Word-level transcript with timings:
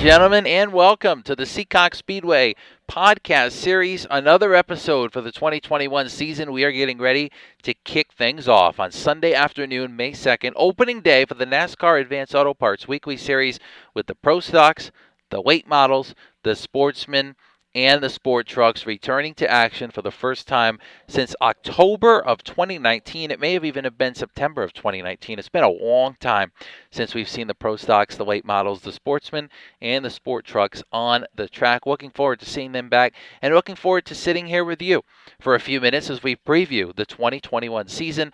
gentlemen, 0.00 0.46
and 0.46 0.72
welcome 0.72 1.22
to 1.22 1.36
the 1.36 1.44
Seekonk 1.44 1.94
Speedway 1.94 2.54
podcast 2.88 3.52
series. 3.52 4.06
Another 4.10 4.54
episode 4.54 5.12
for 5.12 5.20
the 5.20 5.30
2021 5.30 6.08
season. 6.08 6.52
We 6.52 6.64
are 6.64 6.72
getting 6.72 6.96
ready 6.96 7.30
to 7.64 7.74
kick 7.84 8.10
things 8.10 8.48
off 8.48 8.80
on 8.80 8.92
Sunday 8.92 9.34
afternoon, 9.34 9.94
May 9.94 10.12
2nd, 10.12 10.52
opening 10.56 11.02
day 11.02 11.26
for 11.26 11.34
the 11.34 11.44
NASCAR 11.44 12.00
Advance 12.00 12.34
Auto 12.34 12.54
Parts 12.54 12.88
weekly 12.88 13.18
series 13.18 13.60
with 13.92 14.06
the 14.06 14.14
Pro 14.14 14.40
Stocks, 14.40 14.90
the 15.28 15.42
late 15.42 15.68
models, 15.68 16.14
the 16.44 16.56
sportsmen, 16.56 17.36
and 17.74 18.02
the 18.02 18.08
sport 18.08 18.46
trucks 18.46 18.84
returning 18.84 19.32
to 19.34 19.48
action 19.48 19.90
for 19.90 20.02
the 20.02 20.10
first 20.10 20.48
time 20.48 20.78
since 21.06 21.36
October 21.40 22.20
of 22.20 22.42
2019. 22.42 23.30
It 23.30 23.38
may 23.38 23.52
have 23.52 23.64
even 23.64 23.84
have 23.84 23.96
been 23.96 24.14
September 24.14 24.62
of 24.62 24.72
2019. 24.72 25.38
It's 25.38 25.48
been 25.48 25.62
a 25.62 25.68
long 25.68 26.16
time 26.18 26.50
since 26.90 27.14
we've 27.14 27.28
seen 27.28 27.46
the 27.46 27.54
pro 27.54 27.76
stocks, 27.76 28.16
the 28.16 28.24
late 28.24 28.44
models, 28.44 28.80
the 28.80 28.92
sportsmen, 28.92 29.50
and 29.80 30.04
the 30.04 30.10
sport 30.10 30.44
trucks 30.44 30.82
on 30.90 31.24
the 31.36 31.48
track. 31.48 31.86
Looking 31.86 32.10
forward 32.10 32.40
to 32.40 32.46
seeing 32.46 32.72
them 32.72 32.88
back 32.88 33.14
and 33.40 33.54
looking 33.54 33.76
forward 33.76 34.04
to 34.06 34.14
sitting 34.16 34.46
here 34.46 34.64
with 34.64 34.82
you 34.82 35.02
for 35.40 35.54
a 35.54 35.60
few 35.60 35.80
minutes 35.80 36.10
as 36.10 36.24
we 36.24 36.34
preview 36.34 36.94
the 36.94 37.06
2021 37.06 37.86
season. 37.86 38.32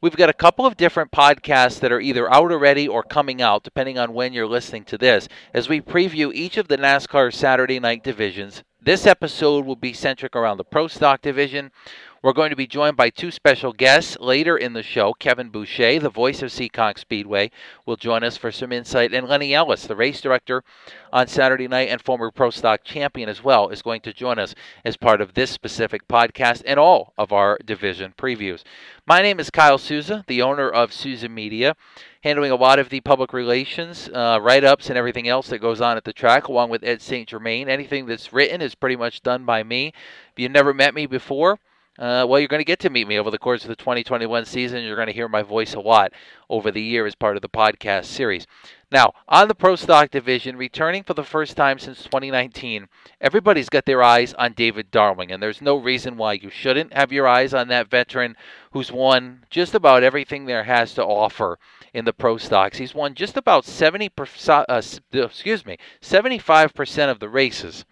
We've 0.00 0.16
got 0.16 0.30
a 0.30 0.34
couple 0.34 0.64
of 0.64 0.76
different 0.76 1.10
podcasts 1.10 1.80
that 1.80 1.90
are 1.90 2.00
either 2.00 2.32
out 2.32 2.52
already 2.52 2.86
or 2.86 3.02
coming 3.02 3.42
out, 3.42 3.64
depending 3.64 3.98
on 3.98 4.14
when 4.14 4.32
you're 4.32 4.46
listening 4.46 4.84
to 4.84 4.96
this, 4.96 5.28
as 5.52 5.68
we 5.68 5.80
preview 5.80 6.32
each 6.32 6.56
of 6.56 6.68
the 6.68 6.78
NASCAR 6.78 7.34
Saturday 7.34 7.80
night 7.80 8.04
divisions 8.04 8.62
this 8.80 9.06
episode 9.06 9.66
will 9.66 9.76
be 9.76 9.92
centric 9.92 10.36
around 10.36 10.56
the 10.56 10.64
Pro 10.64 10.88
Stock 10.88 11.20
division. 11.20 11.72
We're 12.20 12.32
going 12.32 12.50
to 12.50 12.56
be 12.56 12.66
joined 12.66 12.96
by 12.96 13.10
two 13.10 13.30
special 13.30 13.72
guests 13.72 14.18
later 14.18 14.56
in 14.56 14.72
the 14.72 14.82
show. 14.82 15.12
Kevin 15.12 15.50
Boucher, 15.50 16.00
the 16.00 16.10
voice 16.10 16.42
of 16.42 16.50
Seekonk 16.50 16.98
Speedway, 16.98 17.52
will 17.86 17.94
join 17.94 18.24
us 18.24 18.36
for 18.36 18.50
some 18.50 18.72
insight. 18.72 19.14
And 19.14 19.28
Lenny 19.28 19.54
Ellis, 19.54 19.86
the 19.86 19.94
race 19.94 20.20
director 20.20 20.64
on 21.12 21.28
Saturday 21.28 21.68
night 21.68 21.90
and 21.90 22.02
former 22.02 22.32
Pro 22.32 22.50
Stock 22.50 22.82
champion 22.82 23.28
as 23.28 23.44
well, 23.44 23.68
is 23.68 23.82
going 23.82 24.00
to 24.00 24.12
join 24.12 24.40
us 24.40 24.56
as 24.84 24.96
part 24.96 25.20
of 25.20 25.34
this 25.34 25.52
specific 25.52 26.08
podcast 26.08 26.62
and 26.66 26.80
all 26.80 27.12
of 27.16 27.32
our 27.32 27.56
division 27.64 28.14
previews. 28.18 28.64
My 29.06 29.22
name 29.22 29.38
is 29.38 29.48
Kyle 29.48 29.78
Souza, 29.78 30.24
the 30.26 30.42
owner 30.42 30.68
of 30.68 30.92
Souza 30.92 31.28
Media 31.28 31.76
handling 32.24 32.50
a 32.50 32.56
lot 32.56 32.80
of 32.80 32.88
the 32.88 33.00
public 33.00 33.32
relations, 33.32 34.10
uh, 34.12 34.40
write 34.42 34.64
ups, 34.64 34.88
and 34.88 34.98
everything 34.98 35.28
else 35.28 35.48
that 35.48 35.60
goes 35.60 35.80
on 35.80 35.96
at 35.96 36.02
the 36.02 36.12
track, 36.12 36.48
along 36.48 36.68
with 36.68 36.82
Ed 36.82 37.00
St. 37.00 37.28
Germain. 37.28 37.68
Anything 37.68 38.06
that's 38.06 38.32
written 38.32 38.60
is 38.60 38.74
pretty 38.74 38.96
much 38.96 39.22
done 39.22 39.44
by 39.44 39.62
me. 39.62 39.92
If 40.32 40.38
you've 40.38 40.50
never 40.50 40.74
met 40.74 40.94
me 40.94 41.06
before, 41.06 41.60
uh, 41.98 42.24
well, 42.28 42.38
you're 42.38 42.48
going 42.48 42.60
to 42.60 42.64
get 42.64 42.78
to 42.78 42.90
meet 42.90 43.08
me 43.08 43.18
over 43.18 43.30
the 43.30 43.38
course 43.38 43.64
of 43.64 43.68
the 43.68 43.76
2021 43.76 44.44
season. 44.44 44.84
You're 44.84 44.94
going 44.94 45.08
to 45.08 45.12
hear 45.12 45.28
my 45.28 45.42
voice 45.42 45.74
a 45.74 45.80
lot 45.80 46.12
over 46.48 46.70
the 46.70 46.80
year 46.80 47.06
as 47.06 47.16
part 47.16 47.34
of 47.34 47.42
the 47.42 47.48
podcast 47.48 48.04
series. 48.04 48.46
Now, 48.92 49.12
on 49.28 49.48
the 49.48 49.54
Pro 49.54 49.74
Stock 49.74 50.10
division, 50.10 50.56
returning 50.56 51.02
for 51.02 51.14
the 51.14 51.24
first 51.24 51.56
time 51.56 51.78
since 51.80 52.04
2019, 52.04 52.88
everybody's 53.20 53.68
got 53.68 53.84
their 53.84 54.02
eyes 54.02 54.32
on 54.34 54.52
David 54.52 54.92
Darling, 54.92 55.32
and 55.32 55.42
there's 55.42 55.60
no 55.60 55.76
reason 55.76 56.16
why 56.16 56.34
you 56.34 56.50
shouldn't 56.50 56.94
have 56.94 57.12
your 57.12 57.26
eyes 57.26 57.52
on 57.52 57.66
that 57.68 57.90
veteran 57.90 58.36
who's 58.70 58.92
won 58.92 59.44
just 59.50 59.74
about 59.74 60.04
everything 60.04 60.46
there 60.46 60.64
has 60.64 60.94
to 60.94 61.04
offer 61.04 61.58
in 61.92 62.04
the 62.04 62.12
pro 62.12 62.36
stocks. 62.36 62.78
He's 62.78 62.94
won 62.94 63.14
just 63.14 63.36
about 63.36 63.64
70 63.64 64.10
uh, 64.48 64.82
excuse 65.12 65.66
me, 65.66 65.78
75% 66.00 67.10
of 67.10 67.18
the 67.18 67.28
races 67.28 67.84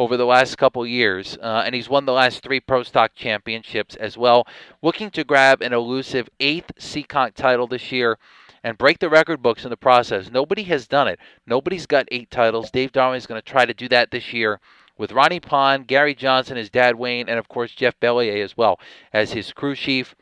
over 0.00 0.16
the 0.16 0.24
last 0.24 0.56
couple 0.56 0.86
years, 0.86 1.36
uh, 1.42 1.62
and 1.66 1.74
he's 1.74 1.90
won 1.90 2.06
the 2.06 2.12
last 2.12 2.42
three 2.42 2.58
Pro 2.58 2.82
Stock 2.82 3.14
championships 3.14 3.96
as 3.96 4.16
well. 4.16 4.46
Looking 4.80 5.10
to 5.10 5.24
grab 5.24 5.60
an 5.60 5.74
elusive 5.74 6.30
eighth 6.40 6.72
Seekonk 6.78 7.34
title 7.34 7.66
this 7.66 7.92
year 7.92 8.16
and 8.64 8.78
break 8.78 8.98
the 8.98 9.10
record 9.10 9.42
books 9.42 9.62
in 9.64 9.68
the 9.68 9.76
process. 9.76 10.30
Nobody 10.30 10.62
has 10.62 10.88
done 10.88 11.06
it. 11.06 11.18
Nobody's 11.46 11.84
got 11.84 12.08
eight 12.10 12.30
titles. 12.30 12.70
Dave 12.70 12.92
Darling 12.92 13.18
is 13.18 13.26
going 13.26 13.42
to 13.42 13.46
try 13.46 13.66
to 13.66 13.74
do 13.74 13.88
that 13.88 14.10
this 14.10 14.32
year 14.32 14.58
with 14.96 15.12
Ronnie 15.12 15.38
Pond, 15.38 15.86
Gary 15.86 16.14
Johnson, 16.14 16.56
his 16.56 16.70
dad 16.70 16.96
Wayne, 16.96 17.28
and 17.28 17.38
of 17.38 17.48
course 17.50 17.72
Jeff 17.72 18.00
Bellier 18.00 18.42
as 18.42 18.56
well 18.56 18.80
as 19.12 19.32
his 19.32 19.52
crew 19.52 19.76
chief 19.76 20.14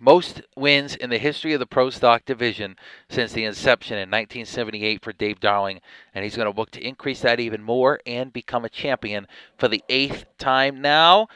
most 0.00 0.42
wins 0.56 0.96
in 0.96 1.10
the 1.10 1.18
history 1.18 1.52
of 1.52 1.60
the 1.60 1.66
Pro 1.66 1.90
Stock 1.90 2.24
division 2.24 2.76
since 3.08 3.32
the 3.32 3.44
inception 3.44 3.98
in 3.98 4.08
1978 4.08 5.04
for 5.04 5.12
Dave 5.12 5.38
Darling, 5.38 5.80
and 6.14 6.24
he's 6.24 6.36
going 6.36 6.50
to 6.50 6.58
look 6.58 6.70
to 6.72 6.84
increase 6.84 7.20
that 7.20 7.38
even 7.38 7.62
more 7.62 8.00
and 8.06 8.32
become 8.32 8.64
a 8.64 8.70
champion 8.70 9.28
for 9.58 9.68
the 9.68 9.84
eighth 9.88 10.24
time 10.38 10.80
now. 10.80 11.28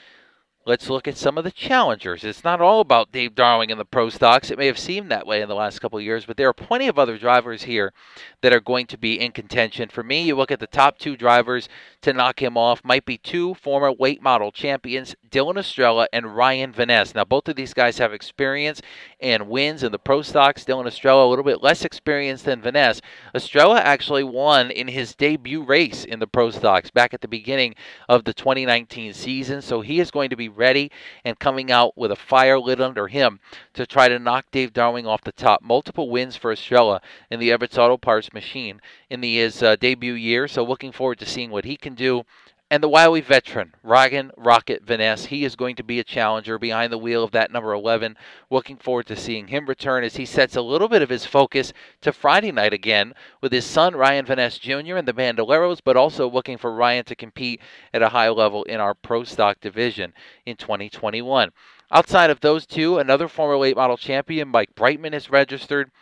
Let's 0.66 0.88
look 0.88 1.06
at 1.06 1.19
some 1.19 1.36
of 1.36 1.44
the 1.44 1.50
challengers. 1.50 2.24
It's 2.24 2.42
not 2.42 2.62
all 2.62 2.80
about 2.80 3.12
Dave 3.12 3.34
Darling 3.34 3.70
and 3.70 3.78
the 3.78 3.84
pro 3.84 4.08
stocks. 4.08 4.50
It 4.50 4.56
may 4.56 4.64
have 4.64 4.78
seemed 4.78 5.10
that 5.10 5.26
way 5.26 5.42
in 5.42 5.48
the 5.48 5.54
last 5.54 5.78
couple 5.78 5.98
of 5.98 6.04
years, 6.04 6.24
but 6.24 6.38
there 6.38 6.48
are 6.48 6.54
plenty 6.54 6.88
of 6.88 6.98
other 6.98 7.19
drivers 7.19 7.64
here 7.64 7.92
that 8.41 8.54
are 8.54 8.60
going 8.60 8.86
to 8.86 8.97
be 8.97 9.20
in 9.20 9.32
contention. 9.32 9.91
For 9.91 10.03
me, 10.03 10.22
you 10.22 10.36
look 10.36 10.50
at 10.50 10.60
the 10.60 10.66
top 10.66 10.97
two 10.97 11.19
drivers 11.19 11.69
to 12.00 12.14
knock 12.14 12.41
him 12.41 12.56
off 12.56 12.82
might 12.82 13.04
be 13.04 13.19
two 13.19 13.53
former 13.53 13.92
late 13.92 14.22
model 14.22 14.50
champions, 14.50 15.14
Dylan 15.34 15.59
Estrella 15.59 16.06
and 16.12 16.37
Ryan 16.37 16.71
Van 16.71 16.87
Ness. 16.87 17.12
Now, 17.12 17.25
both 17.25 17.49
of 17.49 17.56
these 17.56 17.75
guys 17.75 17.99
have 17.99 18.12
experience 18.12 18.81
and 19.19 19.49
wins 19.49 19.83
in 19.83 19.91
the 19.91 19.99
pro 19.99 20.22
stocks. 20.22 20.62
Dylan 20.62 20.87
Estrella 20.87 21.27
a 21.27 21.28
little 21.28 21.45
bit 21.45 21.61
less 21.61 21.84
experienced 21.84 22.45
than 22.45 22.62
Van 22.62 22.75
Ness. 22.75 23.00
Estrella 23.34 23.81
actually 23.81 24.22
won 24.22 24.71
in 24.71 24.87
his 24.87 25.17
debut 25.17 25.65
race 25.65 26.05
in 26.05 26.21
the 26.21 26.28
pro 26.28 26.53
stocks 26.53 26.93
back 26.93 27.12
at 27.12 27.21
the 27.21 27.27
beginning 27.27 27.75
of 28.09 28.22
the 28.22 28.33
2019 28.33 29.12
season, 29.12 29.61
so 29.61 29.81
he 29.81 29.99
is 29.99 30.12
going 30.12 30.31
to 30.31 30.37
be 30.37 30.49
ready 30.49 30.93
and 31.25 31.37
coming 31.41 31.72
out 31.72 31.99
with 31.99 32.12
a 32.12 32.16
fire 32.16 32.61
lit 32.61 32.81
under 32.81 33.09
him 33.09 33.41
to 33.72 33.84
try 33.84 34.09
to 34.09 34.21
knock 34.21 34.47
Dave 34.53 34.72
Darling 34.72 35.05
off 35.05 35.22
the 35.22 35.33
top. 35.33 35.61
Multiple 35.62 36.11
wins 36.11 36.37
for 36.37 36.53
Estrella 36.53 37.01
in 37.28 37.41
the 37.41 37.51
Everts 37.51 37.77
Auto 37.77 37.97
Parts 37.97 38.33
machine 38.33 38.81
in 39.11 39.21
the, 39.21 39.39
his 39.39 39.65
uh, 39.65 39.75
debut 39.75 40.12
year, 40.12 40.47
so 40.47 40.62
looking 40.62 40.93
forward 40.93 41.19
to 41.19 41.27
seeing 41.27 41.51
what 41.51 41.65
he 41.65 41.77
can 41.77 41.97
do. 41.97 42.25
And 42.74 42.82
the 42.82 42.88
wily 42.88 43.20
veteran, 43.20 43.72
Ryan 43.84 44.32
Rocket 44.36 44.82
Van 44.82 44.98
Ness, 44.98 45.26
he 45.26 45.44
is 45.44 45.54
going 45.54 45.76
to 45.76 45.84
be 45.84 46.00
a 46.00 46.02
challenger 46.02 46.58
behind 46.58 46.92
the 46.92 46.98
wheel 46.98 47.22
of 47.22 47.30
that 47.30 47.52
number 47.52 47.72
11. 47.72 48.16
Looking 48.50 48.78
forward 48.78 49.06
to 49.06 49.14
seeing 49.14 49.46
him 49.46 49.66
return 49.66 50.02
as 50.02 50.16
he 50.16 50.26
sets 50.26 50.56
a 50.56 50.60
little 50.60 50.88
bit 50.88 51.00
of 51.00 51.08
his 51.08 51.24
focus 51.24 51.72
to 52.00 52.12
Friday 52.12 52.50
night 52.50 52.72
again 52.72 53.14
with 53.40 53.52
his 53.52 53.64
son, 53.64 53.94
Ryan 53.94 54.26
Van 54.26 54.38
Ness 54.38 54.58
Jr. 54.58 54.96
and 54.96 55.06
the 55.06 55.12
Bandoleros, 55.12 55.82
but 55.84 55.96
also 55.96 56.28
looking 56.28 56.58
for 56.58 56.74
Ryan 56.74 57.04
to 57.04 57.14
compete 57.14 57.60
at 57.92 58.02
a 58.02 58.08
high 58.08 58.28
level 58.28 58.64
in 58.64 58.80
our 58.80 58.94
Pro 58.94 59.22
Stock 59.22 59.60
division 59.60 60.12
in 60.44 60.56
2021. 60.56 61.52
Outside 61.92 62.30
of 62.30 62.41
those 62.41 62.66
two, 62.66 62.98
another 62.98 63.28
former 63.28 63.56
late 63.56 63.76
model 63.76 63.96
champion, 63.96 64.48
Mike 64.48 64.74
Brightman, 64.74 65.14
is 65.14 65.30
registered. 65.30 65.92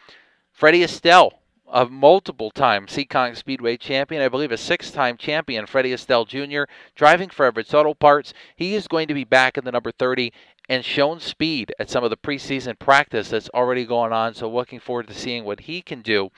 Freddie 0.55 0.85
Estelle 0.85 1.42
a 1.73 1.87
multiple 1.87 2.51
time 2.51 2.87
Seekonk 2.87 3.37
Speedway 3.37 3.79
champion, 3.79 4.23
I 4.23 4.29
believe 4.29 4.53
a 4.53 4.59
six 4.59 4.91
time 4.91 5.17
champion, 5.17 5.67
Freddie 5.67 5.95
Estelle 5.95 6.27
Jr., 6.27 6.65
driving 6.95 7.31
for 7.31 7.47
Everts 7.47 7.73
Auto 7.73 7.95
Parts. 7.95 8.35
He 8.55 8.75
is 8.75 8.87
going 8.87 9.09
to 9.09 9.15
be 9.15 9.25
back 9.25 9.57
in 9.57 9.65
the 9.65 9.73
number 9.73 9.91
30 9.91 10.33
and 10.69 10.85
shown 10.85 11.19
speed 11.19 11.75
at 11.79 11.91
some 11.91 12.05
of 12.05 12.11
the 12.11 12.17
preseason 12.17 12.79
practice 12.79 13.31
that's 13.31 13.49
already 13.51 13.87
going 13.87 14.13
on. 14.13 14.35
So, 14.35 14.51
looking 14.51 14.81
forward 14.81 15.09
to 15.09 15.15
seeing 15.15 15.45
what 15.45 15.61
he 15.61 15.81
can 15.81 16.03
do 16.03 16.31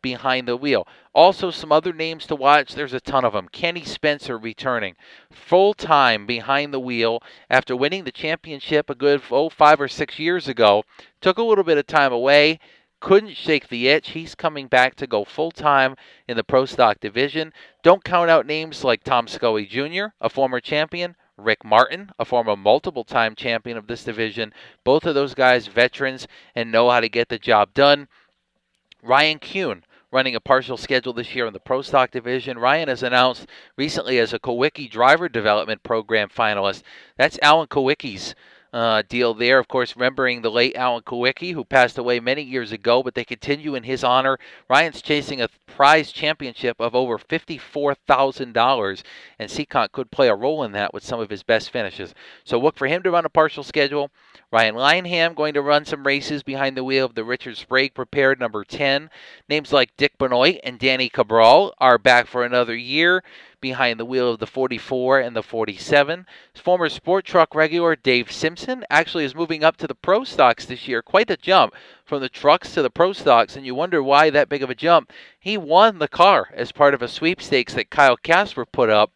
behind 0.00 0.48
the 0.48 0.56
wheel. 0.56 0.86
Also, 1.14 1.50
some 1.50 1.72
other 1.72 1.92
names 1.92 2.26
to 2.26 2.36
watch. 2.36 2.74
There's 2.74 2.92
a 2.92 3.00
ton 3.00 3.24
of 3.24 3.32
them. 3.32 3.48
Kenny 3.48 3.84
Spencer 3.84 4.38
returning 4.38 4.94
full 5.30 5.74
time 5.74 6.24
behind 6.24 6.72
the 6.72 6.80
wheel 6.80 7.20
after 7.50 7.76
winning 7.76 8.04
the 8.04 8.12
championship 8.12 8.88
a 8.88 8.94
good 8.94 9.22
oh, 9.30 9.48
five 9.48 9.80
or 9.80 9.88
six 9.88 10.18
years 10.18 10.48
ago. 10.48 10.84
Took 11.20 11.38
a 11.38 11.42
little 11.42 11.64
bit 11.64 11.78
of 11.78 11.86
time 11.86 12.12
away 12.12 12.58
couldn't 13.00 13.36
shake 13.36 13.68
the 13.68 13.88
itch. 13.88 14.10
He's 14.10 14.34
coming 14.34 14.66
back 14.66 14.94
to 14.96 15.06
go 15.06 15.24
full 15.24 15.50
time 15.50 15.96
in 16.26 16.36
the 16.36 16.44
Pro 16.44 16.66
Stock 16.66 17.00
division. 17.00 17.52
Don't 17.82 18.04
count 18.04 18.30
out 18.30 18.46
names 18.46 18.84
like 18.84 19.04
Tom 19.04 19.28
Scully 19.28 19.66
Jr., 19.66 20.06
a 20.20 20.28
former 20.28 20.60
champion, 20.60 21.16
Rick 21.36 21.64
Martin, 21.64 22.10
a 22.18 22.24
former 22.24 22.56
multiple 22.56 23.04
time 23.04 23.34
champion 23.34 23.76
of 23.76 23.86
this 23.86 24.04
division. 24.04 24.52
Both 24.84 25.06
of 25.06 25.14
those 25.14 25.34
guys, 25.34 25.68
veterans, 25.68 26.26
and 26.54 26.72
know 26.72 26.90
how 26.90 27.00
to 27.00 27.08
get 27.08 27.28
the 27.28 27.38
job 27.38 27.72
done. 27.74 28.08
Ryan 29.02 29.38
Kuhn, 29.38 29.84
running 30.10 30.34
a 30.34 30.40
partial 30.40 30.76
schedule 30.76 31.12
this 31.12 31.34
year 31.34 31.46
in 31.46 31.52
the 31.52 31.60
Pro 31.60 31.82
Stock 31.82 32.10
division. 32.10 32.58
Ryan 32.58 32.88
has 32.88 33.02
announced 33.02 33.46
recently 33.76 34.18
as 34.18 34.32
a 34.32 34.38
Kulwicki 34.38 34.90
Driver 34.90 35.28
Development 35.28 35.82
Program 35.82 36.28
finalist. 36.28 36.82
That's 37.16 37.38
Alan 37.42 37.68
Kulwicki's 37.68 38.34
uh, 38.72 39.02
deal 39.08 39.34
there. 39.34 39.58
Of 39.58 39.68
course, 39.68 39.96
remembering 39.96 40.42
the 40.42 40.50
late 40.50 40.76
Alan 40.76 41.02
Kulwicki, 41.02 41.52
who 41.52 41.64
passed 41.64 41.98
away 41.98 42.20
many 42.20 42.42
years 42.42 42.72
ago, 42.72 43.02
but 43.02 43.14
they 43.14 43.24
continue 43.24 43.74
in 43.74 43.84
his 43.84 44.04
honor. 44.04 44.38
Ryan's 44.68 45.02
chasing 45.02 45.40
a 45.40 45.48
prize 45.66 46.12
championship 46.12 46.80
of 46.80 46.94
over 46.94 47.18
$54,000, 47.18 49.02
and 49.38 49.50
Seekonk 49.50 49.92
could 49.92 50.10
play 50.10 50.28
a 50.28 50.34
role 50.34 50.64
in 50.64 50.72
that 50.72 50.92
with 50.92 51.04
some 51.04 51.20
of 51.20 51.30
his 51.30 51.42
best 51.42 51.70
finishes. 51.70 52.14
So 52.44 52.58
look 52.58 52.76
for 52.76 52.86
him 52.86 53.02
to 53.02 53.10
run 53.10 53.24
a 53.24 53.30
partial 53.30 53.62
schedule. 53.62 54.10
Ryan 54.50 54.76
Lionham 54.76 55.34
going 55.34 55.54
to 55.54 55.62
run 55.62 55.84
some 55.84 56.06
races 56.06 56.42
behind 56.42 56.76
the 56.76 56.84
wheel 56.84 57.04
of 57.04 57.14
the 57.14 57.24
Richard 57.24 57.58
Sprague 57.58 57.94
prepared 57.94 58.40
number 58.40 58.64
10. 58.64 59.10
Names 59.48 59.72
like 59.72 59.96
Dick 59.96 60.16
Benoit 60.16 60.58
and 60.64 60.78
Danny 60.78 61.10
Cabral 61.10 61.74
are 61.78 61.98
back 61.98 62.26
for 62.26 62.44
another 62.44 62.74
year. 62.74 63.22
Behind 63.60 63.98
the 63.98 64.04
wheel 64.04 64.32
of 64.32 64.38
the 64.38 64.46
44 64.46 65.20
and 65.20 65.34
the 65.34 65.42
47. 65.42 66.26
Former 66.54 66.88
Sport 66.88 67.24
Truck 67.24 67.54
regular 67.54 67.96
Dave 67.96 68.30
Simpson 68.30 68.84
actually 68.90 69.24
is 69.24 69.34
moving 69.34 69.64
up 69.64 69.76
to 69.78 69.86
the 69.86 69.94
Pro 69.94 70.24
Stocks 70.24 70.66
this 70.66 70.88
year. 70.88 71.02
Quite 71.02 71.30
a 71.30 71.36
jump 71.36 71.74
from 72.04 72.20
the 72.20 72.28
trucks 72.28 72.74
to 72.74 72.82
the 72.82 72.90
Pro 72.90 73.12
Stocks, 73.12 73.56
and 73.56 73.64
you 73.64 73.74
wonder 73.74 74.02
why 74.02 74.30
that 74.30 74.48
big 74.48 74.62
of 74.62 74.70
a 74.70 74.74
jump. 74.74 75.12
He 75.38 75.56
won 75.56 75.98
the 75.98 76.08
car 76.08 76.50
as 76.54 76.72
part 76.72 76.94
of 76.94 77.02
a 77.02 77.08
sweepstakes 77.08 77.74
that 77.74 77.90
Kyle 77.90 78.16
Casper 78.16 78.64
put 78.64 78.90
up 78.90 79.12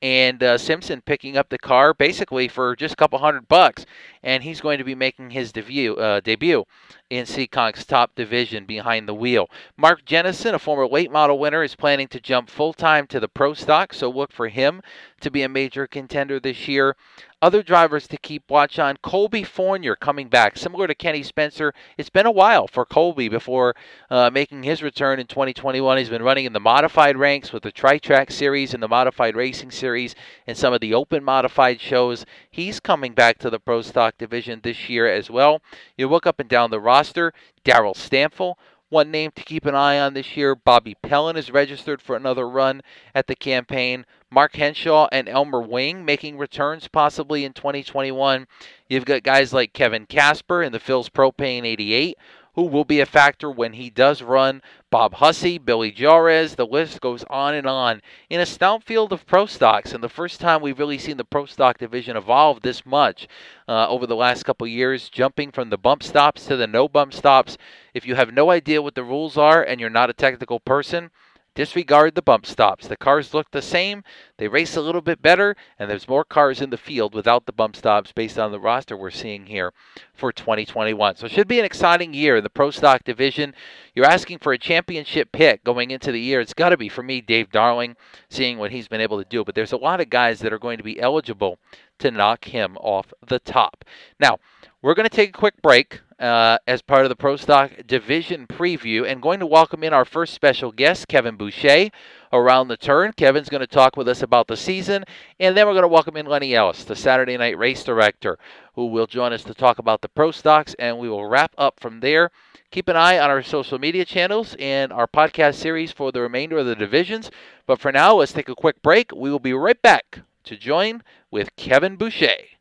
and 0.00 0.42
uh, 0.42 0.58
Simpson 0.58 1.00
picking 1.00 1.36
up 1.36 1.48
the 1.48 1.58
car 1.58 1.92
basically 1.92 2.48
for 2.48 2.76
just 2.76 2.92
a 2.92 2.96
couple 2.96 3.18
hundred 3.18 3.48
bucks, 3.48 3.84
and 4.22 4.42
he's 4.42 4.60
going 4.60 4.78
to 4.78 4.84
be 4.84 4.94
making 4.94 5.30
his 5.30 5.52
debut 5.52 5.96
uh, 5.96 6.20
debut 6.20 6.64
in 7.10 7.24
Seekonk's 7.24 7.84
top 7.84 8.14
division 8.14 8.64
behind 8.64 9.08
the 9.08 9.14
wheel. 9.14 9.48
Mark 9.76 10.04
Jennison, 10.04 10.54
a 10.54 10.58
former 10.58 10.86
late 10.86 11.10
model 11.10 11.38
winner, 11.38 11.62
is 11.62 11.74
planning 11.74 12.08
to 12.08 12.20
jump 12.20 12.50
full 12.50 12.72
time 12.72 13.06
to 13.08 13.18
the 13.18 13.28
pro 13.28 13.54
stock, 13.54 13.92
so 13.92 14.10
look 14.10 14.32
for 14.32 14.48
him 14.48 14.82
to 15.20 15.30
be 15.30 15.42
a 15.42 15.48
major 15.48 15.86
contender 15.86 16.38
this 16.38 16.68
year. 16.68 16.96
Other 17.40 17.62
drivers 17.62 18.08
to 18.08 18.16
keep 18.16 18.50
watch 18.50 18.80
on 18.80 18.96
Colby 18.96 19.44
Fournier 19.44 19.94
coming 19.94 20.26
back. 20.26 20.58
Similar 20.58 20.88
to 20.88 20.94
Kenny 20.96 21.22
Spencer, 21.22 21.72
it's 21.96 22.10
been 22.10 22.26
a 22.26 22.32
while 22.32 22.66
for 22.66 22.84
Colby 22.84 23.28
before 23.28 23.76
uh, 24.10 24.28
making 24.28 24.64
his 24.64 24.82
return 24.82 25.20
in 25.20 25.28
2021. 25.28 25.98
He's 25.98 26.08
been 26.08 26.24
running 26.24 26.46
in 26.46 26.52
the 26.52 26.58
modified 26.58 27.16
ranks 27.16 27.52
with 27.52 27.62
the 27.62 27.70
Tri 27.70 27.98
Track 27.98 28.32
Series 28.32 28.74
and 28.74 28.82
the 28.82 28.88
Modified 28.88 29.36
Racing 29.36 29.70
Series 29.70 30.16
and 30.48 30.56
some 30.56 30.72
of 30.72 30.80
the 30.80 30.94
open 30.94 31.22
modified 31.22 31.80
shows. 31.80 32.26
He's 32.50 32.80
coming 32.80 33.12
back 33.12 33.38
to 33.38 33.50
the 33.50 33.60
Pro 33.60 33.82
Stock 33.82 34.18
division 34.18 34.58
this 34.64 34.88
year 34.88 35.06
as 35.06 35.30
well. 35.30 35.62
You 35.96 36.08
look 36.08 36.26
up 36.26 36.40
and 36.40 36.48
down 36.48 36.72
the 36.72 36.80
roster 36.80 37.32
Daryl 37.64 37.94
Stanfill, 37.94 38.56
one 38.90 39.10
name 39.10 39.30
to 39.36 39.44
keep 39.44 39.66
an 39.66 39.74
eye 39.74 39.98
on 39.98 40.14
this 40.14 40.36
year 40.36 40.54
Bobby 40.54 40.96
Pellin 41.02 41.36
is 41.36 41.50
registered 41.50 42.00
for 42.00 42.16
another 42.16 42.48
run 42.48 42.82
at 43.14 43.26
the 43.26 43.36
campaign. 43.36 44.06
Mark 44.30 44.56
Henshaw 44.56 45.08
and 45.10 45.28
Elmer 45.28 45.60
Wing 45.60 46.04
making 46.04 46.38
returns 46.38 46.88
possibly 46.88 47.44
in 47.44 47.52
2021. 47.52 48.46
You've 48.88 49.04
got 49.04 49.22
guys 49.22 49.52
like 49.52 49.72
Kevin 49.72 50.06
Casper 50.06 50.62
in 50.62 50.72
the 50.72 50.80
Phil's 50.80 51.08
Propane 51.08 51.64
88, 51.64 52.16
who 52.58 52.64
will 52.64 52.84
be 52.84 52.98
a 52.98 53.06
factor 53.06 53.48
when 53.48 53.74
he 53.74 53.88
does 53.88 54.20
run. 54.20 54.60
Bob 54.90 55.14
Hussey, 55.14 55.58
Billy 55.58 55.92
Jarez, 55.92 56.56
the 56.56 56.66
list 56.66 57.00
goes 57.00 57.22
on 57.30 57.54
and 57.54 57.68
on. 57.68 58.02
In 58.28 58.40
a 58.40 58.46
stout 58.46 58.82
field 58.82 59.12
of 59.12 59.28
pro 59.28 59.46
stocks, 59.46 59.92
and 59.92 60.02
the 60.02 60.08
first 60.08 60.40
time 60.40 60.60
we've 60.60 60.80
really 60.80 60.98
seen 60.98 61.18
the 61.18 61.24
pro 61.24 61.46
stock 61.46 61.78
division 61.78 62.16
evolve 62.16 62.62
this 62.62 62.84
much 62.84 63.28
uh, 63.68 63.86
over 63.88 64.08
the 64.08 64.16
last 64.16 64.42
couple 64.42 64.66
years, 64.66 65.08
jumping 65.08 65.52
from 65.52 65.70
the 65.70 65.78
bump 65.78 66.02
stops 66.02 66.46
to 66.46 66.56
the 66.56 66.66
no 66.66 66.88
bump 66.88 67.14
stops. 67.14 67.58
If 67.94 68.04
you 68.04 68.16
have 68.16 68.34
no 68.34 68.50
idea 68.50 68.82
what 68.82 68.96
the 68.96 69.04
rules 69.04 69.38
are 69.38 69.62
and 69.62 69.80
you're 69.80 69.88
not 69.88 70.10
a 70.10 70.12
technical 70.12 70.58
person, 70.58 71.12
Disregard 71.58 72.14
the 72.14 72.22
bump 72.22 72.46
stops. 72.46 72.86
The 72.86 72.96
cars 72.96 73.34
look 73.34 73.50
the 73.50 73.60
same, 73.60 74.04
they 74.36 74.46
race 74.46 74.76
a 74.76 74.80
little 74.80 75.00
bit 75.00 75.20
better, 75.20 75.56
and 75.76 75.90
there's 75.90 76.06
more 76.06 76.22
cars 76.22 76.60
in 76.60 76.70
the 76.70 76.76
field 76.76 77.16
without 77.16 77.46
the 77.46 77.52
bump 77.52 77.74
stops 77.74 78.12
based 78.12 78.38
on 78.38 78.52
the 78.52 78.60
roster 78.60 78.96
we're 78.96 79.10
seeing 79.10 79.46
here 79.46 79.72
for 80.14 80.30
2021. 80.30 81.16
So 81.16 81.26
it 81.26 81.32
should 81.32 81.48
be 81.48 81.58
an 81.58 81.64
exciting 81.64 82.14
year 82.14 82.36
in 82.36 82.44
the 82.44 82.48
Pro 82.48 82.70
Stock 82.70 83.02
division. 83.02 83.56
You're 83.92 84.06
asking 84.06 84.38
for 84.38 84.52
a 84.52 84.58
championship 84.58 85.32
pick 85.32 85.64
going 85.64 85.90
into 85.90 86.12
the 86.12 86.20
year. 86.20 86.40
It's 86.40 86.54
got 86.54 86.68
to 86.68 86.76
be 86.76 86.88
for 86.88 87.02
me, 87.02 87.20
Dave 87.20 87.50
Darling, 87.50 87.96
seeing 88.30 88.58
what 88.58 88.70
he's 88.70 88.86
been 88.86 89.00
able 89.00 89.20
to 89.20 89.28
do. 89.28 89.42
But 89.44 89.56
there's 89.56 89.72
a 89.72 89.76
lot 89.76 90.00
of 90.00 90.10
guys 90.10 90.38
that 90.38 90.52
are 90.52 90.60
going 90.60 90.78
to 90.78 90.84
be 90.84 91.00
eligible 91.00 91.58
to 91.98 92.12
knock 92.12 92.44
him 92.44 92.76
off 92.76 93.12
the 93.26 93.40
top. 93.40 93.84
Now, 94.20 94.38
we're 94.80 94.94
going 94.94 95.08
to 95.08 95.14
take 95.14 95.30
a 95.30 95.38
quick 95.38 95.60
break 95.60 96.00
uh, 96.20 96.58
as 96.68 96.82
part 96.82 97.04
of 97.04 97.08
the 97.08 97.16
Pro 97.16 97.36
Stock 97.36 97.72
Division 97.86 98.46
preview 98.46 99.10
and 99.10 99.20
going 99.20 99.40
to 99.40 99.46
welcome 99.46 99.82
in 99.82 99.92
our 99.92 100.04
first 100.04 100.34
special 100.34 100.70
guest, 100.70 101.08
Kevin 101.08 101.36
Boucher, 101.36 101.90
around 102.32 102.68
the 102.68 102.76
turn. 102.76 103.12
Kevin's 103.12 103.48
going 103.48 103.60
to 103.60 103.66
talk 103.66 103.96
with 103.96 104.08
us 104.08 104.22
about 104.22 104.46
the 104.46 104.56
season, 104.56 105.04
and 105.40 105.56
then 105.56 105.66
we're 105.66 105.72
going 105.72 105.82
to 105.82 105.88
welcome 105.88 106.16
in 106.16 106.26
Lenny 106.26 106.54
Ellis, 106.54 106.84
the 106.84 106.94
Saturday 106.94 107.36
Night 107.36 107.58
Race 107.58 107.82
Director, 107.82 108.38
who 108.74 108.86
will 108.86 109.08
join 109.08 109.32
us 109.32 109.42
to 109.44 109.54
talk 109.54 109.80
about 109.80 110.00
the 110.00 110.08
Pro 110.08 110.30
Stocks, 110.30 110.74
and 110.78 110.98
we 110.98 111.08
will 111.08 111.26
wrap 111.26 111.52
up 111.58 111.80
from 111.80 111.98
there. 111.98 112.30
Keep 112.70 112.88
an 112.88 112.96
eye 112.96 113.18
on 113.18 113.30
our 113.30 113.42
social 113.42 113.80
media 113.80 114.04
channels 114.04 114.54
and 114.60 114.92
our 114.92 115.08
podcast 115.08 115.54
series 115.54 115.90
for 115.90 116.12
the 116.12 116.20
remainder 116.20 116.58
of 116.58 116.66
the 116.66 116.76
divisions. 116.76 117.30
But 117.66 117.80
for 117.80 117.90
now, 117.90 118.14
let's 118.14 118.32
take 118.32 118.48
a 118.48 118.54
quick 118.54 118.80
break. 118.82 119.10
We 119.10 119.30
will 119.30 119.38
be 119.38 119.54
right 119.54 119.80
back 119.80 120.20
to 120.44 120.56
join 120.56 121.02
with 121.30 121.56
Kevin 121.56 121.96
Boucher. 121.96 122.57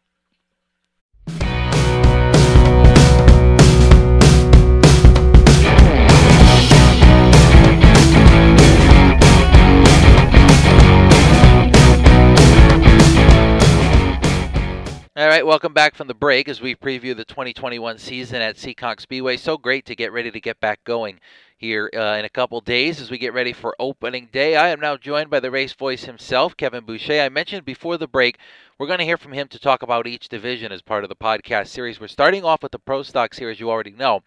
Back 15.77 15.93
from 15.93 16.07
the 16.07 16.15
break 16.15 16.49
as 16.49 16.59
we 16.59 16.73
preview 16.73 17.15
the 17.15 17.23
2021 17.23 17.99
season 17.99 18.41
at 18.41 18.55
Seekonk 18.55 18.99
Speedway. 18.99 19.37
So 19.37 19.59
great 19.59 19.85
to 19.85 19.95
get 19.95 20.11
ready 20.11 20.31
to 20.31 20.39
get 20.39 20.59
back 20.59 20.83
going 20.83 21.19
here 21.55 21.87
uh, 21.93 22.15
in 22.17 22.25
a 22.25 22.29
couple 22.29 22.59
days 22.61 22.99
as 22.99 23.11
we 23.11 23.19
get 23.19 23.31
ready 23.31 23.53
for 23.53 23.75
opening 23.77 24.27
day. 24.31 24.55
I 24.55 24.69
am 24.69 24.79
now 24.79 24.97
joined 24.97 25.29
by 25.29 25.39
the 25.39 25.51
race 25.51 25.73
voice 25.73 26.05
himself, 26.05 26.57
Kevin 26.57 26.83
Boucher. 26.83 27.21
I 27.21 27.29
mentioned 27.29 27.63
before 27.63 27.97
the 27.97 28.07
break, 28.07 28.39
we're 28.79 28.87
going 28.87 28.97
to 28.97 29.05
hear 29.05 29.17
from 29.17 29.33
him 29.33 29.47
to 29.49 29.59
talk 29.59 29.83
about 29.83 30.07
each 30.07 30.29
division 30.29 30.71
as 30.71 30.81
part 30.81 31.03
of 31.03 31.09
the 31.09 31.15
podcast 31.15 31.67
series. 31.67 31.99
We're 31.99 32.07
starting 32.07 32.43
off 32.43 32.63
with 32.63 32.71
the 32.71 32.79
Pro 32.79 33.03
Stock 33.03 33.35
Series, 33.35 33.59
you 33.59 33.69
already 33.69 33.91
know. 33.91 34.23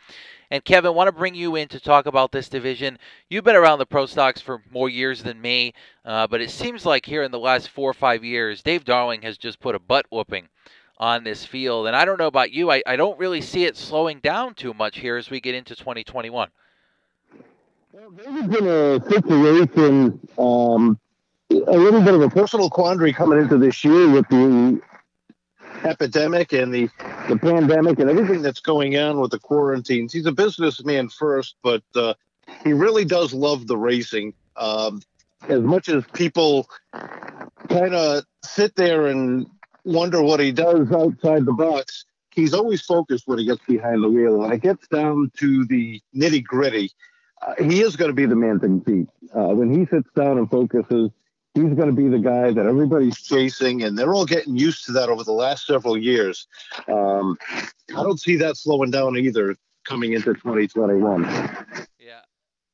And 0.53 0.65
Kevin, 0.65 0.95
want 0.95 1.09
to 1.09 1.13
bring 1.13 1.35
you 1.35 1.57
in 1.57 1.67
to 1.71 1.81
talk 1.81 2.07
about 2.07 2.31
this 2.31 2.49
division. 2.49 2.97
You've 3.29 3.43
been 3.43 3.57
around 3.57 3.81
the 3.81 3.87
Pro 3.87 4.07
Stocks 4.07 4.41
for 4.41 4.63
more 4.71 4.89
years 4.89 5.25
than 5.25 5.41
me, 5.41 5.75
uh, 6.05 6.29
but 6.29 6.41
it 6.41 6.51
seems 6.51 6.87
like 6.87 7.07
here 7.07 7.25
in 7.25 7.33
the 7.33 7.41
last 7.41 7.71
four 7.71 7.91
or 7.91 7.95
five 7.95 8.23
years, 8.23 8.63
Dave 8.63 8.85
Darling 8.85 9.23
has 9.23 9.37
just 9.37 9.59
put 9.59 9.75
a 9.75 9.81
butt 9.81 10.07
whooping 10.11 10.49
on 11.01 11.25
this 11.25 11.45
field. 11.47 11.87
And 11.87 11.97
I 11.97 12.05
don't 12.05 12.19
know 12.19 12.27
about 12.27 12.53
you, 12.53 12.71
I, 12.71 12.83
I 12.87 12.95
don't 12.95 13.19
really 13.19 13.41
see 13.41 13.65
it 13.65 13.77
slowing 13.77 14.21
down 14.21 14.55
too 14.55 14.75
much 14.75 14.99
here 14.99 15.17
as 15.17 15.31
we 15.31 15.41
get 15.41 15.55
into 15.55 15.75
2021. 15.75 16.51
Well, 17.93 18.11
there's 18.11 18.47
been 18.47 18.67
a 18.69 19.11
situation, 19.11 20.21
um, 20.39 21.01
a 21.51 21.55
little 21.55 22.03
bit 22.03 22.15
of 22.15 22.21
a 22.21 22.29
personal 22.29 22.69
quandary 22.69 23.15
coming 23.15 23.41
into 23.41 23.57
this 23.57 23.83
year 23.83 24.11
with 24.11 24.29
the 24.29 24.81
epidemic 25.85 26.53
and 26.53 26.73
the, 26.73 26.89
the 27.29 27.39
pandemic 27.39 27.99
and 27.99 28.11
everything 28.11 28.43
that's 28.43 28.61
going 28.61 28.99
on 28.99 29.21
with 29.21 29.31
the 29.31 29.39
quarantines. 29.39 30.13
He's 30.13 30.27
a 30.27 30.33
businessman 30.33 31.09
first, 31.09 31.57
but 31.63 31.83
uh, 31.97 32.13
he 32.63 32.75
really 32.75 33.07
does 33.07 33.33
love 33.33 33.67
the 33.67 33.77
racing. 33.77 34.35
Um, 34.57 35.01
as 35.49 35.63
much 35.63 35.89
as 35.89 36.05
people 36.13 36.69
kind 36.93 37.95
of 37.95 38.25
sit 38.45 38.77
there 38.77 39.07
and 39.07 39.47
wonder 39.85 40.23
what 40.23 40.41
he 40.41 40.53
does 40.53 40.91
outside 40.93 41.45
the 41.45 41.53
box. 41.53 42.05
He's 42.31 42.55
always 42.55 42.83
focused 42.83 43.27
when 43.27 43.39
he 43.39 43.47
gets 43.47 43.65
behind 43.67 44.03
the 44.03 44.09
wheel. 44.09 44.39
When 44.39 44.53
it 44.53 44.63
gets 44.63 44.87
down 44.89 45.33
to 45.39 45.65
the 45.67 46.01
nitty 46.15 46.45
gritty, 46.45 46.91
uh, 47.43 47.55
he 47.63 47.81
is 47.81 47.97
going 47.97 48.11
to 48.11 48.15
be 48.15 48.27
the 48.27 48.37
man 48.37 48.61
to 48.61 48.69
beat. 48.69 49.09
Uh, 49.35 49.55
when 49.55 49.73
he 49.73 49.87
sits 49.87 50.09
down 50.15 50.39
and 50.39 50.49
focuses, 50.51 51.11
he's 51.55 51.75
going 51.75 51.89
to 51.89 51.93
be 51.93 52.09
the 52.09 52.19
guy 52.19 52.53
that 52.53 52.67
everybody's 52.67 53.21
chasing, 53.21 53.83
and 53.83 53.99
they're 53.99 54.15
all 54.15 54.27
getting 54.27 54.57
used 54.57 54.85
to 54.87 54.93
that 54.93 55.09
over 55.09 55.25
the 55.25 55.33
last 55.33 55.67
several 55.67 55.97
years. 55.97 56.47
Um, 56.87 57.37
I 57.91 58.03
don't 58.03 58.21
see 58.21 58.37
that 58.37 58.57
slowing 58.57 58.91
down 58.91 59.17
either 59.17 59.57
coming 59.85 60.13
into 60.13 60.35
2021. 60.35 61.89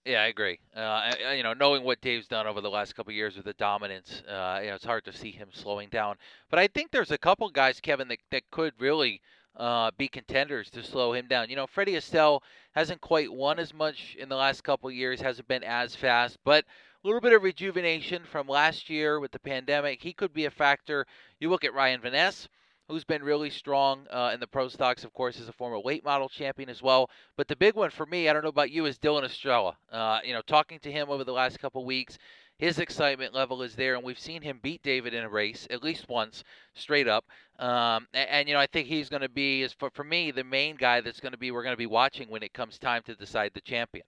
Yeah, 0.07 0.23
I 0.23 0.27
agree. 0.27 0.61
Uh, 0.77 1.11
you 1.35 1.43
know, 1.43 1.53
knowing 1.53 1.83
what 1.83 2.01
Dave's 2.01 2.29
done 2.29 2.47
over 2.47 2.61
the 2.61 2.71
last 2.71 2.95
couple 2.95 3.13
years 3.13 3.35
with 3.35 3.45
the 3.45 3.55
dominance, 3.55 4.23
uh, 4.29 4.61
you 4.63 4.69
know, 4.69 4.77
it's 4.77 4.85
hard 4.85 5.05
to 5.07 5.13
see 5.13 5.33
him 5.33 5.49
slowing 5.53 5.89
down. 5.89 6.15
But 6.49 6.61
I 6.61 6.69
think 6.69 6.93
there's 6.93 7.11
a 7.11 7.19
couple 7.19 7.51
guys, 7.51 7.81
Kevin, 7.81 8.07
that, 8.09 8.19
that 8.31 8.49
could 8.53 8.73
really 8.79 9.21
uh, 9.57 9.91
be 9.99 10.07
contenders 10.07 10.71
to 10.71 10.85
slow 10.85 11.13
him 11.13 11.27
down. 11.27 11.51
You 11.51 11.57
know, 11.57 11.67
Freddie 11.67 11.97
Estelle 11.97 12.45
hasn't 12.77 13.01
quite 13.01 13.33
won 13.33 13.59
as 13.59 13.75
much 13.75 14.17
in 14.17 14.29
the 14.29 14.37
last 14.37 14.63
couple 14.63 14.89
years, 14.93 15.21
hasn't 15.21 15.49
been 15.49 15.65
as 15.65 15.97
fast, 15.97 16.39
but 16.45 16.65
a 16.65 17.07
little 17.07 17.21
bit 17.21 17.33
of 17.33 17.43
rejuvenation 17.43 18.23
from 18.23 18.47
last 18.47 18.89
year 18.89 19.19
with 19.19 19.33
the 19.33 19.41
pandemic. 19.41 20.01
He 20.01 20.13
could 20.13 20.33
be 20.33 20.45
a 20.45 20.53
factor. 20.53 21.05
You 21.41 21.51
look 21.51 21.65
at 21.65 21.75
Ryan 21.75 22.01
Van 22.01 22.13
Ness 22.13 22.49
who's 22.89 23.05
been 23.05 23.23
really 23.23 23.51
strong 23.51 24.07
uh, 24.11 24.31
in 24.33 24.41
the 24.41 24.47
pro 24.47 24.69
stocks, 24.69 25.05
of 25.05 25.13
course, 25.13 25.39
is 25.39 25.49
a 25.49 25.53
former 25.53 25.79
late 25.79 26.05
model 26.05 26.29
champion 26.29 26.69
as 26.69 26.83
well. 26.83 27.11
But 27.37 27.49
the 27.49 27.57
big 27.57 27.75
one 27.75 27.91
for 27.91 28.07
me, 28.07 28.29
I 28.29 28.33
don't 28.33 28.43
know 28.43 28.49
about 28.49 28.71
you, 28.71 28.87
is 28.87 28.99
Dylan 28.99 29.25
Estrella. 29.25 29.77
Uh, 29.91 30.21
you 30.25 30.33
know, 30.33 30.43
talking 30.43 30.79
to 30.81 30.93
him 30.93 31.09
over 31.11 31.25
the 31.25 31.33
last 31.33 31.59
couple 31.59 31.85
weeks, 31.85 32.19
his 32.59 32.79
excitement 32.79 33.35
level 33.35 33.63
is 33.63 33.75
there, 33.75 33.97
and 33.97 34.05
we've 34.05 34.19
seen 34.19 34.41
him 34.41 34.61
beat 34.63 34.83
David 34.83 35.13
in 35.13 35.25
a 35.25 35.29
race 35.29 35.67
at 35.69 35.83
least 35.83 36.09
once, 36.09 36.43
straight 36.75 37.07
up. 37.07 37.27
Um, 37.59 38.07
and, 38.15 38.29
and, 38.31 38.49
you 38.49 38.55
know, 38.55 38.61
I 38.61 38.67
think 38.67 38.89
he's 38.89 39.09
going 39.09 39.23
to 39.23 39.29
be, 39.29 39.63
is 39.63 39.73
for 39.73 39.91
for 39.91 40.05
me, 40.05 40.31
the 40.31 40.45
main 40.45 40.77
guy 40.77 41.01
that's 41.01 41.21
going 41.21 41.33
to 41.33 41.39
be 41.39 41.51
we're 41.51 41.63
going 41.63 41.75
to 41.75 41.79
be 41.79 41.87
watching 41.87 42.31
when 42.31 42.43
it 42.43 42.55
comes 42.55 42.79
time 42.79 43.03
to 43.07 43.15
decide 43.15 43.53
the 43.55 43.61
champion. 43.61 44.05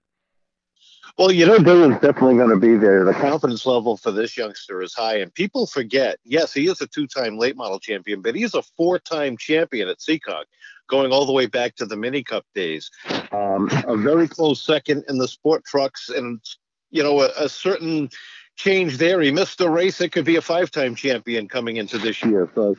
Well, 1.17 1.33
you 1.33 1.47
know, 1.47 1.59
Dylan's 1.59 2.01
definitely 2.01 2.37
going 2.37 2.51
to 2.51 2.57
be 2.61 2.77
there. 2.77 3.05
The 3.05 3.13
confidence 3.13 3.67
level 3.67 3.97
for 3.97 4.13
this 4.13 4.37
youngster 4.37 4.83
is 4.83 4.95
high, 4.95 5.17
and 5.17 5.35
people 5.35 5.67
forget. 5.67 6.19
Yes, 6.25 6.53
he 6.53 6.69
is 6.69 6.81
a 6.81 6.87
two-time 6.87 7.39
late 7.39 7.57
model 7.57 7.81
champion, 7.81 8.23
but 8.23 8.37
he's 8.37 8.55
a 8.55 8.63
four-time 8.63 9.37
champion 9.37 9.89
at 9.89 9.99
Seekonk, 9.99 10.45
going 10.89 11.11
all 11.11 11.27
the 11.27 11.33
way 11.33 11.47
back 11.47 11.75
to 11.77 11.87
the 11.87 11.97
Mini 11.97 12.23
Cup 12.23 12.45
days. 12.55 12.89
Um, 13.33 13.69
a 13.89 13.97
very 13.97 14.29
close 14.29 14.63
second 14.63 15.05
in 15.09 15.19
the 15.19 15.27
sport 15.27 15.65
trucks, 15.65 16.09
and 16.09 16.41
you 16.91 17.03
know, 17.03 17.21
a, 17.23 17.31
a 17.37 17.49
certain 17.49 18.11
change 18.57 18.99
there. 18.99 19.21
He 19.21 19.33
missed 19.33 19.61
a 19.61 19.69
race. 19.69 20.01
It 20.01 20.13
could 20.13 20.25
be 20.25 20.37
a 20.37 20.43
five-time 20.43 20.95
champion 20.95 21.49
coming 21.49 21.79
into 21.79 21.99
this 21.99 22.23
year. 22.23 22.49
So 22.55 22.77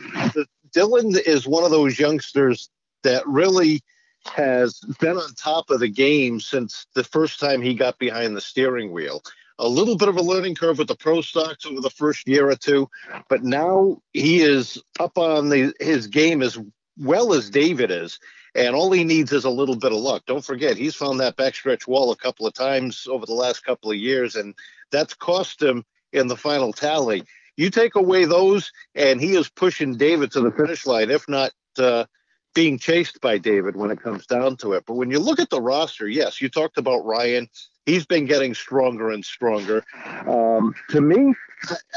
Dylan 0.73 1.19
is 1.25 1.45
one 1.45 1.65
of 1.65 1.71
those 1.71 1.99
youngsters 1.99 2.69
that 3.03 3.27
really 3.27 3.81
has 4.25 4.79
been 4.99 5.17
on 5.17 5.33
top 5.35 5.69
of 5.69 5.79
the 5.79 5.87
game 5.87 6.39
since 6.39 6.85
the 6.93 7.03
first 7.03 7.39
time 7.39 7.61
he 7.61 7.73
got 7.73 7.97
behind 7.99 8.35
the 8.35 8.41
steering 8.41 8.91
wheel. 8.91 9.23
A 9.57 9.67
little 9.67 9.97
bit 9.97 10.07
of 10.07 10.17
a 10.17 10.21
learning 10.21 10.55
curve 10.55 10.77
with 10.77 10.87
the 10.87 10.95
pro 10.95 11.21
stocks 11.21 11.65
over 11.65 11.81
the 11.81 11.89
first 11.89 12.27
year 12.27 12.49
or 12.49 12.55
two, 12.55 12.89
but 13.27 13.43
now 13.43 14.01
he 14.13 14.41
is 14.41 14.81
up 14.99 15.17
on 15.17 15.49
the 15.49 15.73
his 15.79 16.07
game 16.07 16.41
as 16.41 16.57
well 16.97 17.33
as 17.33 17.49
David 17.49 17.91
is. 17.91 18.19
And 18.55 18.75
all 18.75 18.91
he 18.91 19.03
needs 19.03 19.31
is 19.31 19.45
a 19.45 19.49
little 19.49 19.75
bit 19.75 19.91
of 19.91 19.99
luck. 19.99 20.23
Don't 20.25 20.43
forget, 20.43 20.75
he's 20.75 20.95
found 20.95 21.19
that 21.19 21.37
backstretch 21.37 21.87
wall 21.87 22.11
a 22.11 22.15
couple 22.15 22.47
of 22.47 22.53
times 22.53 23.05
over 23.07 23.25
the 23.25 23.33
last 23.33 23.63
couple 23.63 23.91
of 23.91 23.97
years, 23.97 24.35
and 24.35 24.55
that's 24.91 25.13
cost 25.13 25.61
him 25.61 25.85
in 26.13 26.27
the 26.27 26.35
final 26.35 26.73
tally. 26.73 27.23
You 27.57 27.69
take 27.69 27.95
away 27.95 28.25
those, 28.25 28.71
and 28.95 29.21
he 29.21 29.35
is 29.35 29.49
pushing 29.49 29.97
David 29.97 30.31
to 30.31 30.41
the 30.41 30.51
finish 30.51 30.85
line, 30.85 31.11
if 31.11 31.27
not 31.27 31.51
uh, 31.77 32.05
being 32.53 32.79
chased 32.79 33.21
by 33.21 33.37
David 33.37 33.75
when 33.75 33.91
it 33.91 34.01
comes 34.01 34.25
down 34.25 34.57
to 34.57 34.73
it. 34.73 34.83
But 34.85 34.95
when 34.95 35.11
you 35.11 35.19
look 35.19 35.39
at 35.39 35.49
the 35.49 35.61
roster, 35.61 36.07
yes, 36.07 36.41
you 36.41 36.49
talked 36.49 36.77
about 36.77 37.05
Ryan. 37.05 37.47
He's 37.85 38.05
been 38.05 38.25
getting 38.25 38.53
stronger 38.53 39.11
and 39.11 39.23
stronger. 39.23 39.83
Um, 40.27 40.73
to 40.89 41.01
me, 41.01 41.33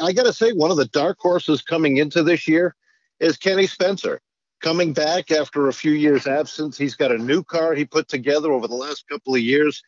I, 0.02 0.12
got 0.12 0.24
to 0.24 0.32
say, 0.32 0.52
one 0.52 0.70
of 0.70 0.76
the 0.76 0.86
dark 0.86 1.18
horses 1.20 1.62
coming 1.62 1.96
into 1.98 2.22
this 2.22 2.46
year 2.48 2.74
is 3.20 3.36
Kenny 3.36 3.66
Spencer 3.66 4.20
coming 4.60 4.92
back 4.92 5.30
after 5.30 5.68
a 5.68 5.72
few 5.72 5.92
years 5.92 6.26
absence. 6.26 6.78
He's 6.78 6.94
got 6.94 7.12
a 7.12 7.18
new 7.18 7.42
car 7.42 7.74
he 7.74 7.84
put 7.84 8.08
together 8.08 8.52
over 8.52 8.68
the 8.68 8.74
last 8.74 9.06
couple 9.08 9.34
of 9.34 9.40
years. 9.40 9.82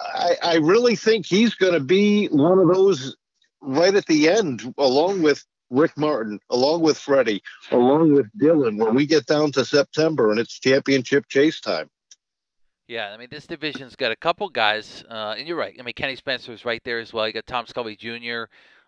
I, 0.00 0.36
I 0.42 0.54
really 0.56 0.96
think 0.96 1.26
he's 1.26 1.54
going 1.54 1.74
to 1.74 1.80
be 1.80 2.26
one 2.28 2.58
of 2.58 2.68
those 2.68 3.16
right 3.60 3.94
at 3.94 4.06
the 4.06 4.28
end, 4.28 4.74
along 4.78 5.22
with 5.22 5.44
Rick 5.72 5.96
Martin, 5.96 6.38
along 6.50 6.82
with 6.82 6.98
Freddie, 6.98 7.42
along 7.70 8.12
with 8.12 8.26
Dylan, 8.38 8.78
when 8.78 8.94
we 8.94 9.06
get 9.06 9.26
down 9.26 9.50
to 9.52 9.64
September 9.64 10.30
and 10.30 10.38
it's 10.38 10.60
championship 10.60 11.26
chase 11.28 11.60
time. 11.60 11.90
Yeah, 12.86 13.10
I 13.12 13.16
mean 13.16 13.28
this 13.30 13.46
division's 13.46 13.96
got 13.96 14.12
a 14.12 14.16
couple 14.16 14.48
guys, 14.48 15.02
uh, 15.08 15.34
and 15.38 15.48
you're 15.48 15.56
right. 15.56 15.74
I 15.78 15.82
mean 15.82 15.94
Kenny 15.94 16.16
Spencer's 16.16 16.64
right 16.64 16.82
there 16.84 16.98
as 16.98 17.12
well. 17.12 17.26
You 17.26 17.32
got 17.32 17.46
Tom 17.46 17.66
Scully 17.66 17.96
Jr 17.96 18.44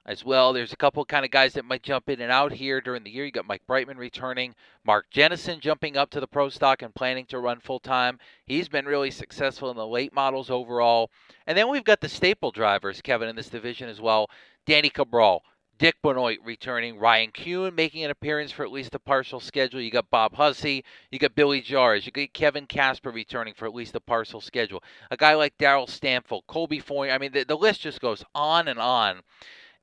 as 0.06 0.24
well. 0.24 0.52
There's 0.52 0.72
a 0.72 0.76
couple 0.76 1.04
kind 1.04 1.24
of 1.24 1.30
guys 1.30 1.54
that 1.54 1.64
might 1.64 1.82
jump 1.82 2.08
in 2.10 2.20
and 2.20 2.30
out 2.30 2.52
here 2.52 2.80
during 2.80 3.04
the 3.04 3.10
year. 3.10 3.24
You 3.24 3.32
got 3.32 3.46
Mike 3.46 3.66
Brightman 3.66 3.96
returning, 3.96 4.54
Mark 4.84 5.06
Jennison 5.10 5.60
jumping 5.60 5.96
up 5.96 6.10
to 6.10 6.20
the 6.20 6.26
pro 6.26 6.48
stock 6.48 6.82
and 6.82 6.94
planning 6.94 7.26
to 7.26 7.38
run 7.38 7.60
full 7.60 7.80
time. 7.80 8.18
He's 8.44 8.68
been 8.68 8.84
really 8.84 9.10
successful 9.10 9.70
in 9.70 9.76
the 9.76 9.86
late 9.86 10.12
models 10.12 10.50
overall. 10.50 11.10
And 11.46 11.56
then 11.56 11.70
we've 11.70 11.84
got 11.84 12.00
the 12.00 12.08
staple 12.08 12.50
drivers, 12.50 13.00
Kevin, 13.00 13.28
in 13.28 13.36
this 13.36 13.48
division 13.48 13.88
as 13.88 14.00
well. 14.00 14.28
Danny 14.66 14.90
Cabral, 14.90 15.42
Dick 15.78 15.96
Benoit 16.02 16.38
returning, 16.44 16.98
Ryan 16.98 17.32
Kuhn 17.32 17.74
making 17.74 18.04
an 18.04 18.10
appearance 18.10 18.52
for 18.52 18.64
at 18.64 18.70
least 18.70 18.94
a 18.94 18.98
partial 18.98 19.40
schedule. 19.40 19.80
You 19.80 19.90
got 19.90 20.10
Bob 20.10 20.34
Hussey, 20.34 20.84
you 21.10 21.18
got 21.18 21.34
Billy 21.34 21.60
Jars, 21.60 22.06
you 22.06 22.12
got 22.12 22.32
Kevin 22.32 22.66
Casper 22.66 23.10
returning 23.10 23.54
for 23.54 23.66
at 23.66 23.74
least 23.74 23.96
a 23.96 24.00
partial 24.00 24.40
schedule. 24.40 24.82
A 25.10 25.16
guy 25.16 25.34
like 25.34 25.58
Daryl 25.58 25.88
Stanfield, 25.88 26.44
Colby 26.46 26.78
Foy. 26.78 27.10
I 27.10 27.18
mean, 27.18 27.32
the, 27.32 27.44
the 27.44 27.56
list 27.56 27.80
just 27.80 28.00
goes 28.00 28.24
on 28.34 28.68
and 28.68 28.78
on 28.78 29.22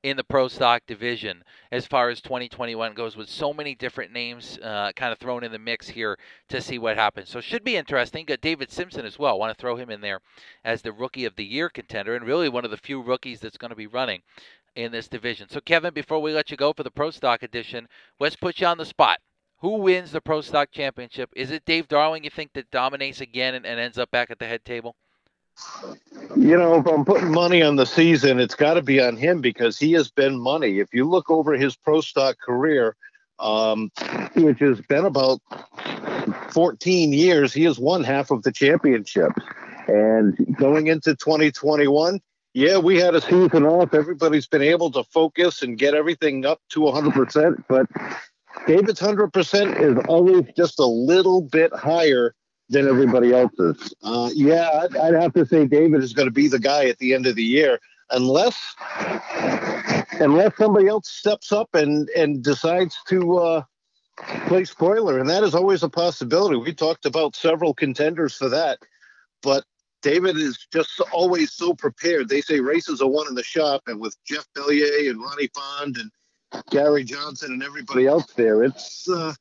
in 0.02 0.16
the 0.16 0.24
pro 0.24 0.48
stock 0.48 0.82
division 0.86 1.44
as 1.70 1.86
far 1.86 2.08
as 2.08 2.20
2021 2.20 2.92
goes 2.92 3.16
with 3.16 3.28
so 3.28 3.52
many 3.52 3.74
different 3.74 4.12
names 4.12 4.58
uh, 4.58 4.90
kind 4.96 5.12
of 5.12 5.18
thrown 5.18 5.44
in 5.44 5.52
the 5.52 5.58
mix 5.58 5.88
here 5.88 6.18
to 6.48 6.60
see 6.60 6.76
what 6.76 6.96
happens 6.96 7.28
so 7.28 7.40
should 7.40 7.62
be 7.62 7.76
interesting 7.76 8.24
got 8.24 8.40
david 8.40 8.70
simpson 8.70 9.06
as 9.06 9.18
well 9.18 9.38
want 9.38 9.56
to 9.56 9.60
throw 9.60 9.76
him 9.76 9.90
in 9.90 10.00
there 10.00 10.20
as 10.64 10.82
the 10.82 10.92
rookie 10.92 11.24
of 11.24 11.36
the 11.36 11.44
year 11.44 11.68
contender 11.68 12.16
and 12.16 12.26
really 12.26 12.48
one 12.48 12.64
of 12.64 12.72
the 12.72 12.76
few 12.76 13.00
rookies 13.00 13.38
that's 13.38 13.56
going 13.56 13.70
to 13.70 13.76
be 13.76 13.86
running 13.86 14.20
in 14.76 14.92
this 14.92 15.08
division 15.08 15.48
so 15.48 15.60
kevin 15.60 15.92
before 15.92 16.20
we 16.20 16.32
let 16.32 16.50
you 16.50 16.56
go 16.56 16.72
for 16.72 16.82
the 16.82 16.90
pro 16.90 17.10
stock 17.10 17.42
edition 17.42 17.88
let's 18.18 18.36
put 18.36 18.60
you 18.60 18.66
on 18.66 18.78
the 18.78 18.84
spot 18.84 19.18
who 19.58 19.76
wins 19.76 20.12
the 20.12 20.20
pro 20.20 20.40
stock 20.40 20.70
championship 20.70 21.30
is 21.36 21.50
it 21.50 21.64
dave 21.64 21.88
darling 21.88 22.24
you 22.24 22.30
think 22.30 22.52
that 22.52 22.70
dominates 22.70 23.20
again 23.20 23.54
and, 23.54 23.66
and 23.66 23.78
ends 23.78 23.98
up 23.98 24.10
back 24.10 24.30
at 24.30 24.38
the 24.38 24.46
head 24.46 24.64
table 24.64 24.96
you 26.36 26.56
know, 26.56 26.76
if 26.76 26.86
I'm 26.86 27.04
putting 27.04 27.30
money 27.30 27.62
on 27.62 27.76
the 27.76 27.84
season, 27.84 28.40
it's 28.40 28.54
got 28.54 28.74
to 28.74 28.82
be 28.82 29.00
on 29.00 29.16
him 29.16 29.40
because 29.40 29.78
he 29.78 29.92
has 29.92 30.10
been 30.10 30.38
money. 30.38 30.80
If 30.80 30.92
you 30.92 31.04
look 31.04 31.30
over 31.30 31.52
his 31.54 31.76
pro 31.76 32.00
stock 32.00 32.38
career, 32.38 32.96
um, 33.38 33.90
which 34.34 34.58
has 34.60 34.80
been 34.82 35.04
about 35.04 35.40
14 36.50 37.12
years, 37.12 37.52
he 37.52 37.64
has 37.64 37.78
won 37.78 38.02
half 38.02 38.30
of 38.30 38.42
the 38.42 38.52
championships. 38.52 39.42
And 39.88 40.56
going 40.56 40.86
into 40.86 41.14
2021, 41.14 42.20
yeah, 42.54 42.78
we 42.78 43.00
had 43.00 43.14
a 43.14 43.20
season 43.20 43.64
off. 43.64 43.94
Everybody's 43.94 44.46
been 44.46 44.62
able 44.62 44.90
to 44.92 45.04
focus 45.04 45.62
and 45.62 45.78
get 45.78 45.94
everything 45.94 46.44
up 46.44 46.60
to 46.70 46.80
100%. 46.80 47.64
But 47.68 47.86
David's 48.66 49.00
100% 49.00 49.80
is 49.80 50.04
always 50.08 50.44
just 50.56 50.78
a 50.78 50.86
little 50.86 51.42
bit 51.42 51.72
higher 51.74 52.34
than 52.68 52.88
everybody 52.88 53.32
else's. 53.32 53.94
Uh, 54.02 54.30
yeah, 54.34 54.68
I'd, 54.82 54.96
I'd, 54.96 55.14
have 55.14 55.32
to 55.34 55.46
say 55.46 55.66
David 55.66 56.02
is 56.02 56.12
going 56.12 56.28
to 56.28 56.32
be 56.32 56.48
the 56.48 56.58
guy 56.58 56.86
at 56.86 56.98
the 56.98 57.14
end 57.14 57.26
of 57.26 57.36
the 57.36 57.42
year, 57.42 57.78
unless 58.10 58.56
unless 60.20 60.56
somebody 60.56 60.88
else 60.88 61.08
steps 61.08 61.52
up 61.52 61.74
and 61.74 62.08
and 62.10 62.42
decides 62.42 62.96
to 63.08 63.38
uh, 63.38 63.62
play 64.46 64.64
spoiler, 64.64 65.18
and 65.18 65.28
that 65.28 65.42
is 65.42 65.54
always 65.54 65.82
a 65.82 65.88
possibility. 65.88 66.56
We 66.56 66.72
talked 66.72 67.04
about 67.04 67.36
several 67.36 67.74
contenders 67.74 68.34
for 68.34 68.48
that, 68.48 68.78
but 69.42 69.64
David 70.02 70.36
is 70.36 70.66
just 70.72 71.00
always 71.12 71.52
so 71.52 71.74
prepared. 71.74 72.28
They 72.28 72.40
say 72.40 72.60
races 72.60 73.00
are 73.00 73.08
won 73.08 73.28
in 73.28 73.34
the 73.34 73.42
shop, 73.42 73.82
and 73.86 74.00
with 74.00 74.16
Jeff 74.24 74.46
Bellier 74.54 75.10
and 75.10 75.20
Ronnie 75.20 75.48
Pond 75.48 75.96
and 75.96 76.10
Gary 76.70 77.04
Johnson 77.04 77.52
and 77.52 77.62
everybody 77.62 78.06
else 78.06 78.26
there, 78.34 78.64
it's 78.64 79.08
uh, 79.08 79.32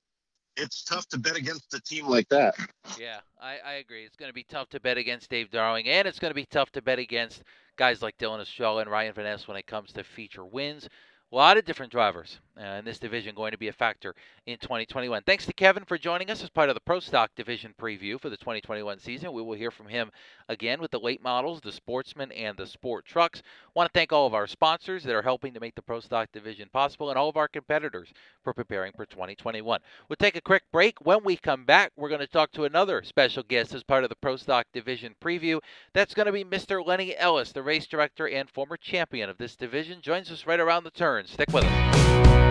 it's 0.57 0.83
tough 0.83 1.07
to 1.09 1.17
bet 1.17 1.35
against 1.35 1.73
a 1.73 1.81
team 1.81 2.07
like 2.07 2.29
that. 2.29 2.55
Yeah, 2.99 3.19
I, 3.41 3.57
I 3.65 3.73
agree. 3.73 4.03
It's 4.05 4.15
going 4.15 4.29
to 4.29 4.33
be 4.33 4.43
tough 4.43 4.69
to 4.69 4.79
bet 4.79 4.97
against 4.97 5.29
Dave 5.29 5.49
Darling, 5.49 5.87
and 5.87 6.07
it's 6.07 6.19
going 6.19 6.31
to 6.31 6.35
be 6.35 6.45
tough 6.45 6.71
to 6.73 6.81
bet 6.81 6.99
against 6.99 7.43
guys 7.77 8.01
like 8.01 8.17
Dylan 8.17 8.41
Estrella 8.41 8.81
and 8.81 8.91
Ryan 8.91 9.13
Van 9.13 9.25
Ness 9.25 9.47
when 9.47 9.57
it 9.57 9.67
comes 9.67 9.91
to 9.93 10.03
feature 10.03 10.45
wins. 10.45 10.87
A 11.31 11.35
lot 11.35 11.57
of 11.57 11.65
different 11.65 11.91
drivers 11.91 12.39
uh, 12.59 12.63
in 12.63 12.85
this 12.85 12.99
division 12.99 13.35
going 13.35 13.51
to 13.51 13.57
be 13.57 13.67
a 13.67 13.73
factor 13.73 14.15
in 14.45 14.57
2021. 14.57 15.23
Thanks 15.23 15.45
to 15.45 15.53
Kevin 15.53 15.85
for 15.85 15.97
joining 15.97 16.29
us 16.29 16.43
as 16.43 16.49
part 16.49 16.69
of 16.69 16.75
the 16.75 16.81
Pro 16.81 16.99
Stock 16.99 17.31
Division 17.35 17.73
preview 17.79 18.19
for 18.19 18.29
the 18.29 18.37
2021 18.37 18.99
season. 18.99 19.33
We 19.33 19.41
will 19.41 19.57
hear 19.57 19.71
from 19.71 19.87
him 19.87 20.11
again 20.49 20.81
with 20.81 20.91
the 20.91 20.99
late 20.99 21.23
models, 21.23 21.61
the 21.61 21.71
Sportsman, 21.71 22.31
and 22.31 22.57
the 22.57 22.67
Sport 22.67 23.05
Trucks. 23.05 23.41
Want 23.75 23.91
to 23.91 23.97
thank 23.97 24.11
all 24.11 24.27
of 24.27 24.33
our 24.33 24.47
sponsors 24.47 25.03
that 25.03 25.15
are 25.15 25.21
helping 25.21 25.53
to 25.53 25.59
make 25.59 25.75
the 25.75 25.81
Pro 25.81 25.99
Stock 25.99 26.31
Division 26.31 26.69
possible 26.71 27.09
and 27.09 27.17
all 27.17 27.29
of 27.29 27.37
our 27.37 27.47
competitors 27.47 28.09
for 28.43 28.53
preparing 28.53 28.91
for 28.93 29.05
2021. 29.05 29.79
We'll 30.09 30.15
take 30.17 30.35
a 30.35 30.41
quick 30.41 30.63
break. 30.71 30.99
When 31.01 31.23
we 31.23 31.37
come 31.37 31.65
back, 31.65 31.91
we're 31.95 32.09
going 32.09 32.19
to 32.19 32.27
talk 32.27 32.51
to 32.53 32.65
another 32.65 33.03
special 33.03 33.43
guest 33.43 33.73
as 33.73 33.83
part 33.83 34.03
of 34.03 34.09
the 34.09 34.15
Pro 34.15 34.35
Stock 34.35 34.67
Division 34.73 35.15
preview. 35.21 35.59
That's 35.93 36.13
going 36.13 36.25
to 36.25 36.31
be 36.31 36.43
Mr. 36.43 36.85
Lenny 36.85 37.15
Ellis, 37.15 37.51
the 37.51 37.63
race 37.63 37.87
director 37.87 38.27
and 38.27 38.49
former 38.49 38.77
champion 38.77 39.29
of 39.29 39.37
this 39.37 39.55
division. 39.55 40.01
Joins 40.01 40.31
us 40.31 40.45
right 40.45 40.59
around 40.59 40.83
the 40.83 40.91
turn. 40.91 41.27
Stick 41.27 41.51
with 41.51 41.63
us. 41.63 42.50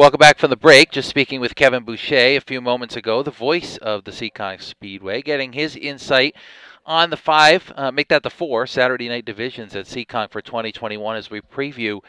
Welcome 0.00 0.16
back 0.16 0.38
from 0.38 0.48
the 0.48 0.56
break. 0.56 0.92
Just 0.92 1.10
speaking 1.10 1.42
with 1.42 1.54
Kevin 1.54 1.84
Boucher 1.84 2.14
a 2.14 2.38
few 2.38 2.62
moments 2.62 2.96
ago, 2.96 3.22
the 3.22 3.30
voice 3.30 3.76
of 3.76 4.04
the 4.04 4.12
Seekonk 4.12 4.62
Speedway, 4.62 5.20
getting 5.20 5.52
his 5.52 5.76
insight 5.76 6.34
on 6.86 7.10
the 7.10 7.18
five, 7.18 7.70
uh, 7.76 7.90
make 7.90 8.08
that 8.08 8.22
the 8.22 8.30
four 8.30 8.66
Saturday 8.66 9.10
night 9.10 9.26
divisions 9.26 9.76
at 9.76 9.84
Seekonk 9.84 10.30
for 10.30 10.40
2021 10.40 11.16
as 11.16 11.28
we 11.28 11.42
preview 11.42 12.00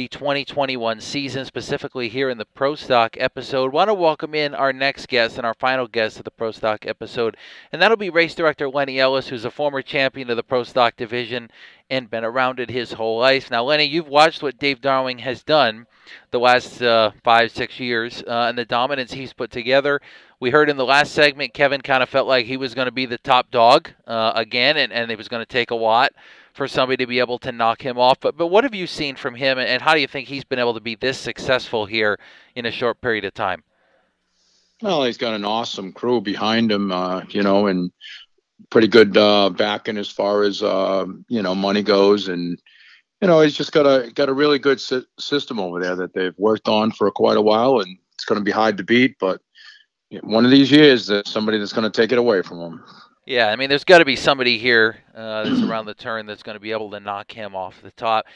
the 0.00 0.08
2021 0.08 0.98
season, 0.98 1.44
specifically 1.44 2.08
here 2.08 2.30
in 2.30 2.38
the 2.38 2.46
Pro 2.46 2.74
Stock 2.74 3.18
episode. 3.20 3.70
Want 3.70 3.88
to 3.88 3.92
welcome 3.94 4.34
in 4.34 4.54
our 4.54 4.72
next 4.72 5.08
guest 5.08 5.36
and 5.36 5.44
our 5.44 5.52
final 5.52 5.86
guest 5.86 6.16
of 6.16 6.24
the 6.24 6.30
Pro 6.30 6.52
Stock 6.52 6.86
episode, 6.86 7.36
and 7.70 7.82
that'll 7.82 7.98
be 7.98 8.08
race 8.08 8.34
director 8.34 8.66
Lenny 8.66 8.98
Ellis, 8.98 9.28
who's 9.28 9.44
a 9.44 9.50
former 9.50 9.82
champion 9.82 10.30
of 10.30 10.38
the 10.38 10.42
Pro 10.42 10.64
Stock 10.64 10.96
division 10.96 11.50
and 11.90 12.08
been 12.08 12.24
around 12.24 12.60
it 12.60 12.70
his 12.70 12.94
whole 12.94 13.18
life. 13.18 13.50
Now, 13.50 13.62
Lenny, 13.62 13.84
you've 13.84 14.08
watched 14.08 14.42
what 14.42 14.58
Dave 14.58 14.80
Darling 14.80 15.18
has 15.18 15.42
done 15.42 15.86
the 16.30 16.40
last 16.40 16.80
uh, 16.80 17.10
five, 17.22 17.50
six 17.50 17.78
years 17.78 18.22
uh, 18.26 18.46
and 18.48 18.56
the 18.56 18.64
dominance 18.64 19.12
he's 19.12 19.34
put 19.34 19.50
together. 19.50 20.00
We 20.40 20.48
heard 20.48 20.70
in 20.70 20.78
the 20.78 20.86
last 20.86 21.12
segment, 21.12 21.52
Kevin 21.52 21.82
kind 21.82 22.02
of 22.02 22.08
felt 22.08 22.26
like 22.26 22.46
he 22.46 22.56
was 22.56 22.74
going 22.74 22.86
to 22.86 22.92
be 22.92 23.04
the 23.04 23.18
top 23.18 23.50
dog 23.50 23.90
uh, 24.06 24.32
again, 24.34 24.78
and, 24.78 24.94
and 24.94 25.10
it 25.10 25.18
was 25.18 25.28
going 25.28 25.42
to 25.42 25.52
take 25.52 25.70
a 25.70 25.74
lot 25.74 26.12
for 26.52 26.68
somebody 26.68 26.96
to 26.98 27.06
be 27.06 27.18
able 27.18 27.38
to 27.40 27.52
knock 27.52 27.82
him 27.82 27.98
off. 27.98 28.20
But 28.20 28.36
but 28.36 28.48
what 28.48 28.64
have 28.64 28.74
you 28.74 28.86
seen 28.86 29.16
from 29.16 29.34
him, 29.34 29.58
and 29.58 29.82
how 29.82 29.94
do 29.94 30.00
you 30.00 30.06
think 30.06 30.28
he's 30.28 30.44
been 30.44 30.58
able 30.58 30.74
to 30.74 30.80
be 30.80 30.94
this 30.94 31.18
successful 31.18 31.86
here 31.86 32.18
in 32.54 32.66
a 32.66 32.70
short 32.70 33.00
period 33.00 33.24
of 33.24 33.34
time? 33.34 33.62
Well, 34.82 35.04
he's 35.04 35.18
got 35.18 35.34
an 35.34 35.44
awesome 35.44 35.92
crew 35.92 36.20
behind 36.20 36.72
him, 36.72 36.90
uh, 36.90 37.22
you 37.28 37.42
know, 37.42 37.66
and 37.66 37.92
pretty 38.70 38.88
good 38.88 39.16
uh, 39.16 39.50
backing 39.50 39.98
as 39.98 40.08
far 40.08 40.42
as 40.42 40.62
uh, 40.62 41.06
you 41.28 41.42
know 41.42 41.54
money 41.54 41.82
goes, 41.82 42.28
and 42.28 42.60
you 43.20 43.28
know, 43.28 43.40
he's 43.40 43.56
just 43.56 43.72
got 43.72 43.86
a 43.86 44.10
got 44.12 44.28
a 44.28 44.34
really 44.34 44.58
good 44.58 44.80
si- 44.80 45.06
system 45.18 45.60
over 45.60 45.80
there 45.80 45.96
that 45.96 46.14
they've 46.14 46.38
worked 46.38 46.68
on 46.68 46.90
for 46.90 47.10
quite 47.10 47.36
a 47.36 47.42
while, 47.42 47.80
and 47.80 47.98
it's 48.14 48.24
going 48.24 48.40
to 48.40 48.44
be 48.44 48.50
hard 48.50 48.76
to 48.78 48.84
beat. 48.84 49.16
But 49.18 49.40
one 50.22 50.44
of 50.44 50.50
these 50.50 50.70
years, 50.70 51.06
there's 51.06 51.28
somebody 51.28 51.58
that's 51.58 51.72
going 51.72 51.90
to 51.90 52.00
take 52.00 52.12
it 52.12 52.18
away 52.18 52.42
from 52.42 52.60
him. 52.60 52.84
Yeah, 53.30 53.46
I 53.46 53.54
mean, 53.54 53.68
there's 53.68 53.84
got 53.84 53.98
to 53.98 54.04
be 54.04 54.16
somebody 54.16 54.58
here 54.58 55.04
uh, 55.14 55.44
that's 55.44 55.62
around 55.62 55.86
the 55.86 55.94
turn 55.94 56.26
that's 56.26 56.42
going 56.42 56.56
to 56.56 56.60
be 56.60 56.72
able 56.72 56.90
to 56.90 56.98
knock 56.98 57.30
him 57.30 57.54
off 57.54 57.80
the 57.80 57.92
top. 57.92 58.26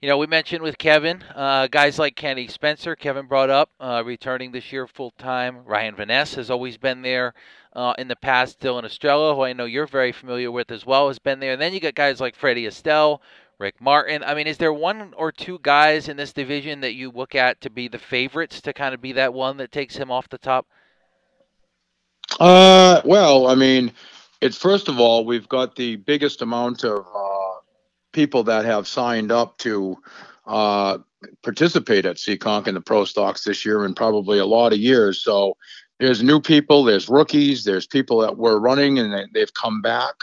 You 0.00 0.08
know, 0.08 0.18
we 0.18 0.26
mentioned 0.26 0.64
with 0.64 0.78
Kevin, 0.78 1.22
uh, 1.36 1.68
guys 1.68 1.96
like 1.96 2.16
Kenny 2.16 2.48
Spencer, 2.48 2.96
Kevin 2.96 3.26
brought 3.26 3.50
up, 3.50 3.70
uh, 3.78 4.02
returning 4.04 4.50
this 4.50 4.72
year 4.72 4.88
full 4.88 5.12
time. 5.12 5.64
Ryan 5.64 5.94
Van 5.94 6.08
Ness 6.08 6.34
has 6.34 6.50
always 6.50 6.76
been 6.76 7.02
there 7.02 7.34
uh, 7.74 7.94
in 7.98 8.08
the 8.08 8.16
past. 8.16 8.58
Dylan 8.58 8.84
Estrella, 8.84 9.32
who 9.36 9.42
I 9.42 9.52
know 9.52 9.64
you're 9.64 9.86
very 9.86 10.10
familiar 10.10 10.50
with 10.50 10.72
as 10.72 10.84
well, 10.84 11.06
has 11.06 11.20
been 11.20 11.38
there. 11.38 11.52
And 11.52 11.62
then 11.62 11.72
you 11.72 11.78
got 11.78 11.94
guys 11.94 12.20
like 12.20 12.34
Freddie 12.34 12.66
Estelle, 12.66 13.22
Rick 13.60 13.80
Martin. 13.80 14.24
I 14.24 14.34
mean, 14.34 14.48
is 14.48 14.58
there 14.58 14.72
one 14.72 15.14
or 15.16 15.30
two 15.30 15.60
guys 15.62 16.08
in 16.08 16.16
this 16.16 16.32
division 16.32 16.80
that 16.80 16.94
you 16.94 17.12
look 17.12 17.36
at 17.36 17.60
to 17.60 17.70
be 17.70 17.86
the 17.86 18.00
favorites 18.00 18.60
to 18.62 18.72
kind 18.72 18.92
of 18.92 19.00
be 19.00 19.12
that 19.12 19.34
one 19.34 19.58
that 19.58 19.70
takes 19.70 19.94
him 19.94 20.10
off 20.10 20.28
the 20.28 20.36
top? 20.36 20.66
Uh, 22.40 23.00
well, 23.04 23.46
I 23.46 23.54
mean, 23.54 23.92
it's 24.42 24.56
first 24.56 24.88
of 24.88 24.98
all, 24.98 25.24
we've 25.24 25.48
got 25.48 25.76
the 25.76 25.96
biggest 25.96 26.42
amount 26.42 26.82
of 26.82 27.06
uh, 27.14 27.60
people 28.12 28.42
that 28.42 28.64
have 28.64 28.88
signed 28.88 29.30
up 29.30 29.56
to 29.58 29.96
uh, 30.46 30.98
participate 31.44 32.04
at 32.04 32.16
Seekonk 32.16 32.66
in 32.66 32.74
the 32.74 32.80
Pro 32.80 33.04
Stocks 33.04 33.44
this 33.44 33.64
year 33.64 33.84
in 33.84 33.94
probably 33.94 34.40
a 34.40 34.44
lot 34.44 34.72
of 34.72 34.80
years. 34.80 35.22
So 35.22 35.56
there's 36.00 36.24
new 36.24 36.40
people, 36.40 36.82
there's 36.82 37.08
rookies, 37.08 37.62
there's 37.62 37.86
people 37.86 38.18
that 38.18 38.36
were 38.36 38.58
running 38.58 38.98
and 38.98 39.12
they, 39.12 39.26
they've 39.32 39.54
come 39.54 39.80
back. 39.80 40.14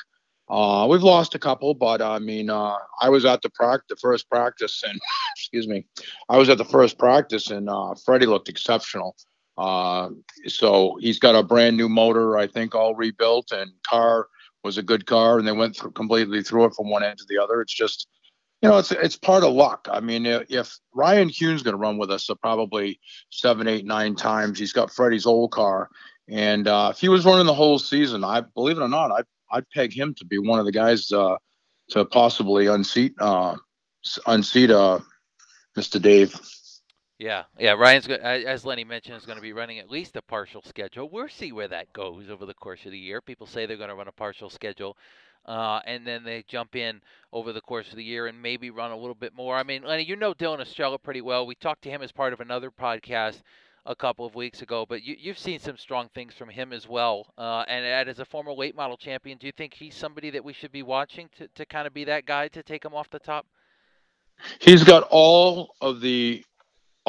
Uh, 0.49 0.85
we've 0.89 1.03
lost 1.03 1.33
a 1.33 1.39
couple, 1.39 1.73
but 1.73 2.01
I 2.01 2.19
mean, 2.19 2.49
uh, 2.49 2.75
I 2.99 3.09
was 3.09 3.23
at 3.23 3.41
the 3.41 3.49
the 3.87 3.95
first 3.95 4.29
practice, 4.29 4.83
and 4.85 4.99
excuse 5.37 5.67
me, 5.67 5.85
I 6.27 6.37
was 6.37 6.49
at 6.49 6.57
the 6.57 6.65
first 6.65 6.97
practice, 6.97 7.51
and 7.51 7.69
uh, 7.69 7.93
Freddie 8.03 8.25
looked 8.25 8.49
exceptional. 8.49 9.15
Uh, 9.59 10.09
so 10.47 10.97
he's 11.01 11.19
got 11.19 11.35
a 11.35 11.43
brand 11.43 11.75
new 11.75 11.89
motor, 11.89 12.37
I 12.37 12.47
think, 12.47 12.73
all 12.73 12.95
rebuilt, 12.95 13.51
and 13.51 13.69
car 13.85 14.27
was 14.63 14.77
a 14.77 14.83
good 14.83 15.05
car, 15.05 15.37
and 15.37 15.45
they 15.45 15.51
went 15.51 15.75
through, 15.75 15.91
completely 15.91 16.41
through 16.41 16.65
it 16.65 16.73
from 16.75 16.89
one 16.89 17.03
end 17.03 17.17
to 17.17 17.25
the 17.27 17.37
other. 17.37 17.59
It's 17.59 17.73
just, 17.73 18.07
you 18.61 18.69
know, 18.69 18.77
it's 18.77 18.93
it's 18.93 19.17
part 19.17 19.43
of 19.43 19.51
luck. 19.51 19.89
I 19.91 19.99
mean, 19.99 20.25
if 20.25 20.77
Ryan 20.93 21.29
Kuhn's 21.29 21.61
going 21.61 21.73
to 21.73 21.77
run 21.77 21.97
with 21.97 22.09
us, 22.09 22.25
so 22.25 22.35
probably 22.35 23.01
seven, 23.31 23.67
eight, 23.67 23.85
nine 23.85 24.15
times, 24.15 24.57
he's 24.57 24.71
got 24.71 24.93
Freddie's 24.93 25.25
old 25.25 25.51
car, 25.51 25.89
and 26.29 26.65
uh, 26.65 26.91
if 26.93 26.99
he 26.99 27.09
was 27.09 27.25
running 27.25 27.45
the 27.45 27.53
whole 27.53 27.79
season, 27.79 28.23
I 28.23 28.41
believe 28.41 28.77
it 28.77 28.81
or 28.83 28.87
not, 28.87 29.11
I 29.11 29.23
I'd 29.51 29.69
peg 29.71 29.91
him 29.91 30.13
to 30.15 30.25
be 30.25 30.37
one 30.37 30.59
of 30.59 30.65
the 30.65 30.71
guys 30.71 31.11
uh, 31.11 31.35
to 31.89 32.05
possibly 32.05 32.67
unseat 32.67 33.13
uh, 33.19 33.57
unseat 34.25 34.71
uh, 34.71 34.99
Mr. 35.77 36.01
Dave. 36.01 36.39
Yeah, 37.19 37.43
yeah. 37.59 37.73
Ryan's 37.73 38.07
as 38.07 38.65
Lenny 38.65 38.85
mentioned 38.85 39.17
is 39.17 39.25
going 39.25 39.37
to 39.37 39.41
be 39.41 39.51
running 39.51 39.77
at 39.77 39.91
least 39.91 40.15
a 40.15 40.21
partial 40.21 40.61
schedule. 40.63 41.09
We'll 41.09 41.27
see 41.27 41.51
where 41.51 41.67
that 41.67 41.91
goes 41.91 42.29
over 42.29 42.45
the 42.45 42.53
course 42.53 42.85
of 42.85 42.91
the 42.91 42.97
year. 42.97 43.19
People 43.19 43.45
say 43.45 43.65
they're 43.65 43.75
going 43.75 43.89
to 43.89 43.95
run 43.95 44.07
a 44.07 44.13
partial 44.13 44.49
schedule, 44.49 44.95
uh, 45.45 45.81
and 45.85 46.07
then 46.07 46.23
they 46.23 46.45
jump 46.47 46.77
in 46.77 47.01
over 47.33 47.51
the 47.51 47.59
course 47.59 47.89
of 47.89 47.97
the 47.97 48.03
year 48.05 48.27
and 48.27 48.41
maybe 48.41 48.69
run 48.69 48.91
a 48.91 48.97
little 48.97 49.15
bit 49.15 49.35
more. 49.35 49.57
I 49.57 49.63
mean, 49.63 49.83
Lenny, 49.83 50.03
you 50.03 50.15
know 50.15 50.33
Dylan 50.33 50.61
Estrella 50.61 50.97
pretty 50.97 51.19
well. 51.19 51.45
We 51.45 51.55
talked 51.55 51.81
to 51.83 51.89
him 51.89 52.01
as 52.01 52.13
part 52.13 52.31
of 52.31 52.39
another 52.39 52.71
podcast 52.71 53.41
a 53.85 53.95
couple 53.95 54.25
of 54.25 54.35
weeks 54.35 54.61
ago, 54.61 54.85
but 54.87 55.03
you, 55.03 55.17
have 55.29 55.37
seen 55.37 55.59
some 55.59 55.75
strong 55.75 56.07
things 56.15 56.33
from 56.35 56.47
him 56.47 56.71
as 56.71 56.87
well. 56.87 57.33
Uh, 57.37 57.65
and 57.67 57.85
as 58.07 58.19
a 58.19 58.25
former 58.25 58.53
late 58.53 58.75
model 58.75 58.95
champion, 58.95 59.37
do 59.37 59.45
you 59.45 59.51
think 59.51 59.73
he's 59.73 59.95
somebody 59.95 60.29
that 60.29 60.45
we 60.45 60.53
should 60.53 60.71
be 60.71 60.83
watching 60.83 61.27
to, 61.37 61.49
to 61.49 61.65
kind 61.65 61.85
of 61.85 61.93
be 61.93 62.05
that 62.05 62.25
guy 62.25 62.47
to 62.47 62.63
take 62.63 62.85
him 62.85 62.93
off 62.93 63.09
the 63.09 63.19
top? 63.19 63.45
He's 64.59 64.85
got 64.85 65.03
all 65.09 65.75
of 65.81 65.99
the 65.99 66.43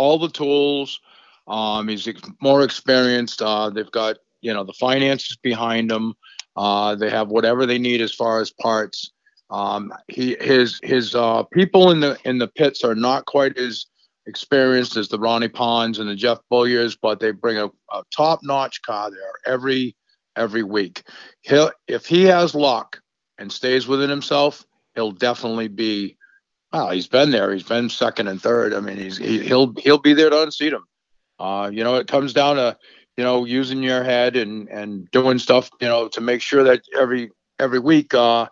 all 0.00 0.19
the 0.19 0.30
tools. 0.30 0.99
Um, 1.47 1.88
he's 1.88 2.09
more 2.40 2.62
experienced. 2.64 3.42
Uh, 3.42 3.69
they've 3.69 3.90
got 3.90 4.16
you 4.40 4.52
know 4.54 4.64
the 4.64 4.73
finances 4.73 5.37
behind 5.37 5.90
them. 5.90 6.14
Uh, 6.56 6.95
they 6.95 7.10
have 7.10 7.28
whatever 7.28 7.67
they 7.67 7.78
need 7.78 8.00
as 8.00 8.15
far 8.15 8.41
as 8.41 8.50
parts. 8.50 9.13
Um, 9.50 9.93
he 10.08 10.36
his 10.41 10.80
his 10.82 11.15
uh, 11.15 11.43
people 11.52 11.91
in 11.91 12.00
the 12.00 12.17
in 12.25 12.39
the 12.39 12.49
pits 12.49 12.82
are 12.82 12.95
not 12.95 13.26
quite 13.26 13.58
as 13.58 13.86
experienced 14.26 14.97
as 14.97 15.08
the 15.08 15.19
Ronnie 15.19 15.49
Ponds 15.49 15.99
and 15.99 16.08
the 16.08 16.15
Jeff 16.15 16.39
Belliers, 16.50 16.97
but 17.00 17.21
they 17.21 17.32
bring 17.32 17.58
a, 17.58 17.67
a 17.67 18.02
top-notch 18.15 18.80
car 18.82 19.10
there 19.10 19.52
every 19.54 19.97
every 20.36 20.63
week. 20.63 21.02
He'll 21.43 21.73
if 21.89 22.06
he 22.06 22.25
has 22.25 22.54
luck 22.54 23.02
and 23.39 23.52
stays 23.52 23.86
within 23.86 24.08
himself, 24.08 24.65
he'll 24.95 25.13
definitely 25.13 25.69
be. 25.69 26.17
Well, 26.73 26.91
he's 26.91 27.09
been 27.09 27.30
there. 27.30 27.52
He's 27.52 27.65
been 27.65 27.89
second 27.89 28.28
and 28.28 28.41
third. 28.41 28.73
I 28.73 28.80
mean, 28.80 28.97
he's 28.97 29.17
he, 29.17 29.41
he'll 29.41 29.75
he'll 29.78 29.99
be 29.99 30.13
there 30.13 30.30
to 30.30 30.43
unseat 30.43 30.73
him. 30.73 30.85
Uh, 31.39 31.71
you 31.73 31.83
know, 31.83 31.97
it 31.97 32.06
comes 32.06 32.33
down 32.33 32.56
to 32.56 32.76
you 33.17 33.25
know 33.25 33.45
using 33.45 33.83
your 33.83 34.04
head 34.04 34.37
and 34.37 34.69
and 34.69 35.11
doing 35.11 35.39
stuff 35.39 35.71
you 35.80 35.89
know 35.89 36.09
to 36.09 36.21
make 36.21 36.43
sure 36.43 36.63
that 36.65 36.83
every 36.99 37.30
every 37.59 37.80
week 37.80 38.15
uh, 38.15 38.47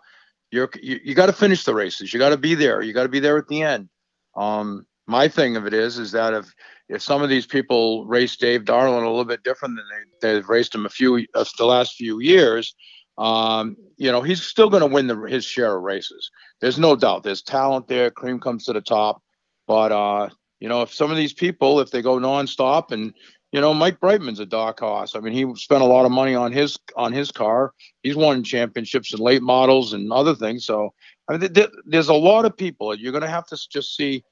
you're 0.51 0.69
you, 0.81 0.99
you 1.03 1.15
got 1.15 1.27
to 1.27 1.33
finish 1.33 1.63
the 1.63 1.73
races. 1.73 2.13
You 2.13 2.19
got 2.19 2.29
to 2.29 2.37
be 2.37 2.55
there. 2.55 2.81
You 2.81 2.93
got 2.93 3.03
to 3.03 3.09
be 3.09 3.19
there 3.19 3.37
at 3.37 3.47
the 3.47 3.61
end. 3.61 3.89
Um, 4.35 4.85
my 5.07 5.27
thing 5.27 5.55
of 5.55 5.65
it 5.65 5.73
is 5.73 5.97
is 5.97 6.11
that 6.11 6.33
if 6.33 6.53
if 6.89 7.01
some 7.01 7.21
of 7.21 7.29
these 7.29 7.45
people 7.45 8.05
race 8.05 8.35
Dave 8.35 8.65
Darling 8.65 9.03
a 9.03 9.09
little 9.09 9.25
bit 9.25 9.43
different 9.43 9.77
than 9.77 9.85
they, 10.21 10.33
they've 10.33 10.49
raced 10.49 10.75
him 10.75 10.85
a 10.85 10.89
few 10.89 11.25
uh, 11.35 11.45
the 11.57 11.65
last 11.65 11.95
few 11.95 12.19
years, 12.19 12.75
um, 13.19 13.75
you 13.97 14.11
know, 14.11 14.21
he's 14.21 14.41
still 14.41 14.69
going 14.69 14.81
to 14.81 14.87
win 14.87 15.07
the, 15.07 15.15
his 15.23 15.43
share 15.43 15.75
of 15.75 15.83
races. 15.83 16.31
There's 16.61 16.79
no 16.79 16.95
doubt. 16.95 17.23
There's 17.23 17.41
talent 17.41 17.87
there. 17.89 18.09
Cream 18.09 18.39
comes 18.39 18.63
to 18.65 18.73
the 18.73 18.81
top. 18.81 19.21
But 19.67 19.91
uh, 19.91 20.29
you 20.59 20.69
know, 20.69 20.81
if 20.81 20.93
some 20.93 21.11
of 21.11 21.17
these 21.17 21.33
people, 21.33 21.81
if 21.81 21.91
they 21.91 22.01
go 22.01 22.17
nonstop, 22.17 22.91
and 22.91 23.13
you 23.51 23.59
know, 23.59 23.73
Mike 23.73 23.99
Brightman's 23.99 24.39
a 24.39 24.45
dark 24.45 24.79
horse. 24.79 25.15
I 25.15 25.19
mean, 25.19 25.33
he 25.33 25.45
spent 25.55 25.81
a 25.81 25.85
lot 25.85 26.05
of 26.05 26.11
money 26.11 26.33
on 26.33 26.53
his 26.53 26.79
on 26.95 27.11
his 27.11 27.29
car. 27.29 27.73
He's 28.03 28.15
won 28.15 28.43
championships 28.43 29.13
in 29.13 29.19
late 29.19 29.41
models 29.41 29.91
and 29.91 30.11
other 30.13 30.33
things. 30.33 30.65
So 30.65 30.93
I 31.27 31.37
mean, 31.37 31.53
there's 31.85 32.07
a 32.07 32.13
lot 32.13 32.45
of 32.45 32.55
people. 32.55 32.95
You're 32.95 33.11
going 33.11 33.21
to 33.21 33.29
have 33.29 33.47
to 33.47 33.59
just 33.69 33.95
see 33.95 34.23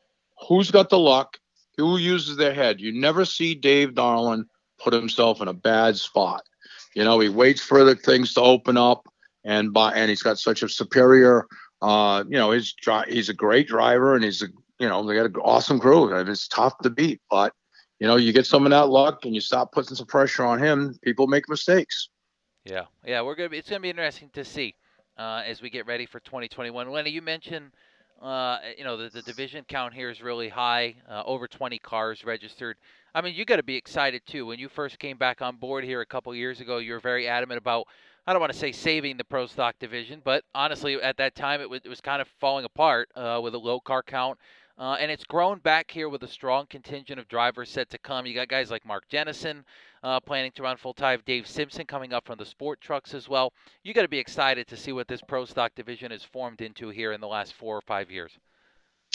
who's 0.48 0.72
got 0.72 0.90
the 0.90 1.00
luck, 1.00 1.38
who 1.76 1.98
uses 1.98 2.38
their 2.38 2.54
head. 2.54 2.80
You 2.80 2.94
never 2.94 3.26
see 3.26 3.54
Dave 3.54 3.96
Darling 3.96 4.46
put 4.80 4.94
himself 4.94 5.42
in 5.42 5.48
a 5.48 5.54
bad 5.54 5.98
spot. 5.98 6.44
You 6.98 7.04
know, 7.04 7.20
he 7.20 7.30
waits 7.30 7.62
for 7.62 7.84
the 7.84 7.94
things 7.94 8.34
to 8.34 8.42
open 8.42 8.76
up, 8.76 9.08
and 9.46 9.72
by 9.72 9.94
and 9.94 10.10
he's 10.10 10.24
got 10.24 10.40
such 10.40 10.64
a 10.64 10.68
superior. 10.68 11.46
Uh, 11.80 12.24
you 12.28 12.38
know, 12.40 12.50
he's 12.50 12.74
he's 13.08 13.30
a 13.30 13.36
great 13.36 13.68
driver, 13.68 14.16
and 14.16 14.24
he's 14.24 14.42
a 14.42 14.48
you 14.80 14.90
know 14.90 15.06
they 15.06 15.14
got 15.14 15.28
an 15.28 15.36
awesome 15.36 15.80
crew. 15.80 16.12
And 16.12 16.28
it's 16.28 16.48
tough 16.48 16.76
to 16.80 16.90
beat, 16.90 17.22
but 17.30 17.54
you 18.00 18.08
know, 18.08 18.16
you 18.16 18.34
get 18.34 18.48
some 18.48 18.66
of 18.66 18.72
that 18.72 18.90
luck, 18.90 19.26
and 19.26 19.36
you 19.36 19.42
stop 19.42 19.72
putting 19.72 19.96
some 19.96 20.08
pressure 20.08 20.44
on 20.44 20.58
him. 20.58 20.98
People 21.04 21.28
make 21.28 21.48
mistakes. 21.48 22.10
Yeah, 22.66 22.86
yeah, 23.06 23.22
we're 23.22 23.36
gonna. 23.36 23.50
Be, 23.50 23.60
it's 23.60 23.70
gonna 23.70 23.82
be 23.82 23.92
interesting 23.92 24.32
to 24.34 24.44
see 24.44 24.74
uh, 25.20 25.44
as 25.46 25.62
we 25.62 25.70
get 25.70 25.86
ready 25.86 26.08
for 26.08 26.20
2021. 26.22 26.90
Lenny, 26.90 27.12
you 27.12 27.22
mentioned 27.22 27.74
uh, 28.22 28.60
you 28.78 28.84
know, 28.84 28.98
the, 28.98 29.10
the 29.10 29.22
division 29.22 29.64
count 29.68 29.94
here 29.94 30.10
is 30.10 30.22
really 30.22 30.50
high, 30.50 30.96
uh, 31.10 31.24
over 31.26 31.48
20 31.48 31.78
cars 31.80 32.24
registered. 32.26 32.78
I 33.14 33.22
mean, 33.22 33.36
you 33.36 33.46
got 33.46 33.58
to 33.58 33.64
be 33.64 33.76
excited 33.76 34.22
too. 34.26 34.46
When 34.46 34.60
you 34.60 34.70
first 34.70 35.00
came 35.00 35.18
back 35.18 35.42
on 35.42 35.58
board 35.58 35.84
here 35.84 36.02
a 36.02 36.06
couple 36.06 36.34
years 36.36 36.60
ago, 36.60 36.78
you 36.78 36.94
were 36.94 37.00
very 37.00 37.28
adamant 37.28 37.58
about, 37.58 37.88
I 38.26 38.34
don't 38.34 38.40
want 38.40 38.54
to 38.54 38.58
say 38.58 38.72
saving 38.72 39.18
the 39.18 39.24
pro 39.24 39.48
stock 39.48 39.76
division, 39.80 40.22
but 40.24 40.44
honestly, 40.54 41.02
at 41.02 41.18
that 41.18 41.36
time, 41.36 41.62
it 41.62 41.70
was, 41.70 41.82
it 41.84 41.90
was 41.90 42.02
kind 42.02 42.22
of 42.22 42.28
falling 42.40 42.66
apart 42.66 43.10
uh, 43.16 43.40
with 43.42 43.56
a 43.56 43.60
low 43.60 43.80
car 43.80 44.04
count. 44.04 44.38
Uh, 44.80 44.96
and 45.00 45.10
it's 45.10 45.24
grown 45.24 45.58
back 45.58 45.90
here 45.90 46.08
with 46.08 46.22
a 46.22 46.28
strong 46.28 46.68
contingent 46.68 47.20
of 47.20 47.28
drivers 47.28 47.70
set 47.70 47.90
to 47.90 47.98
come. 47.98 48.28
You 48.28 48.36
got 48.36 48.48
guys 48.48 48.70
like 48.70 48.86
Mark 48.86 49.10
Jennison 49.10 49.64
uh, 50.04 50.20
planning 50.20 50.52
to 50.56 50.64
run 50.64 50.78
full 50.78 50.94
time, 50.94 51.22
Dave 51.26 51.48
Simpson 51.48 51.86
coming 51.86 52.14
up 52.14 52.26
from 52.26 52.38
the 52.38 52.46
sport 52.46 52.82
trucks 52.82 53.14
as 53.14 53.28
well. 53.28 53.54
You 53.84 53.94
got 53.94 54.04
to 54.04 54.08
be 54.08 54.20
excited 54.20 54.68
to 54.68 54.78
see 54.78 54.92
what 54.92 55.08
this 55.08 55.22
pro 55.28 55.46
stock 55.46 55.74
division 55.76 56.12
has 56.12 56.24
formed 56.24 56.62
into 56.62 56.90
here 56.90 57.12
in 57.12 57.22
the 57.22 57.28
last 57.28 57.54
four 57.54 57.76
or 57.76 57.82
five 57.82 58.12
years. 58.12 58.38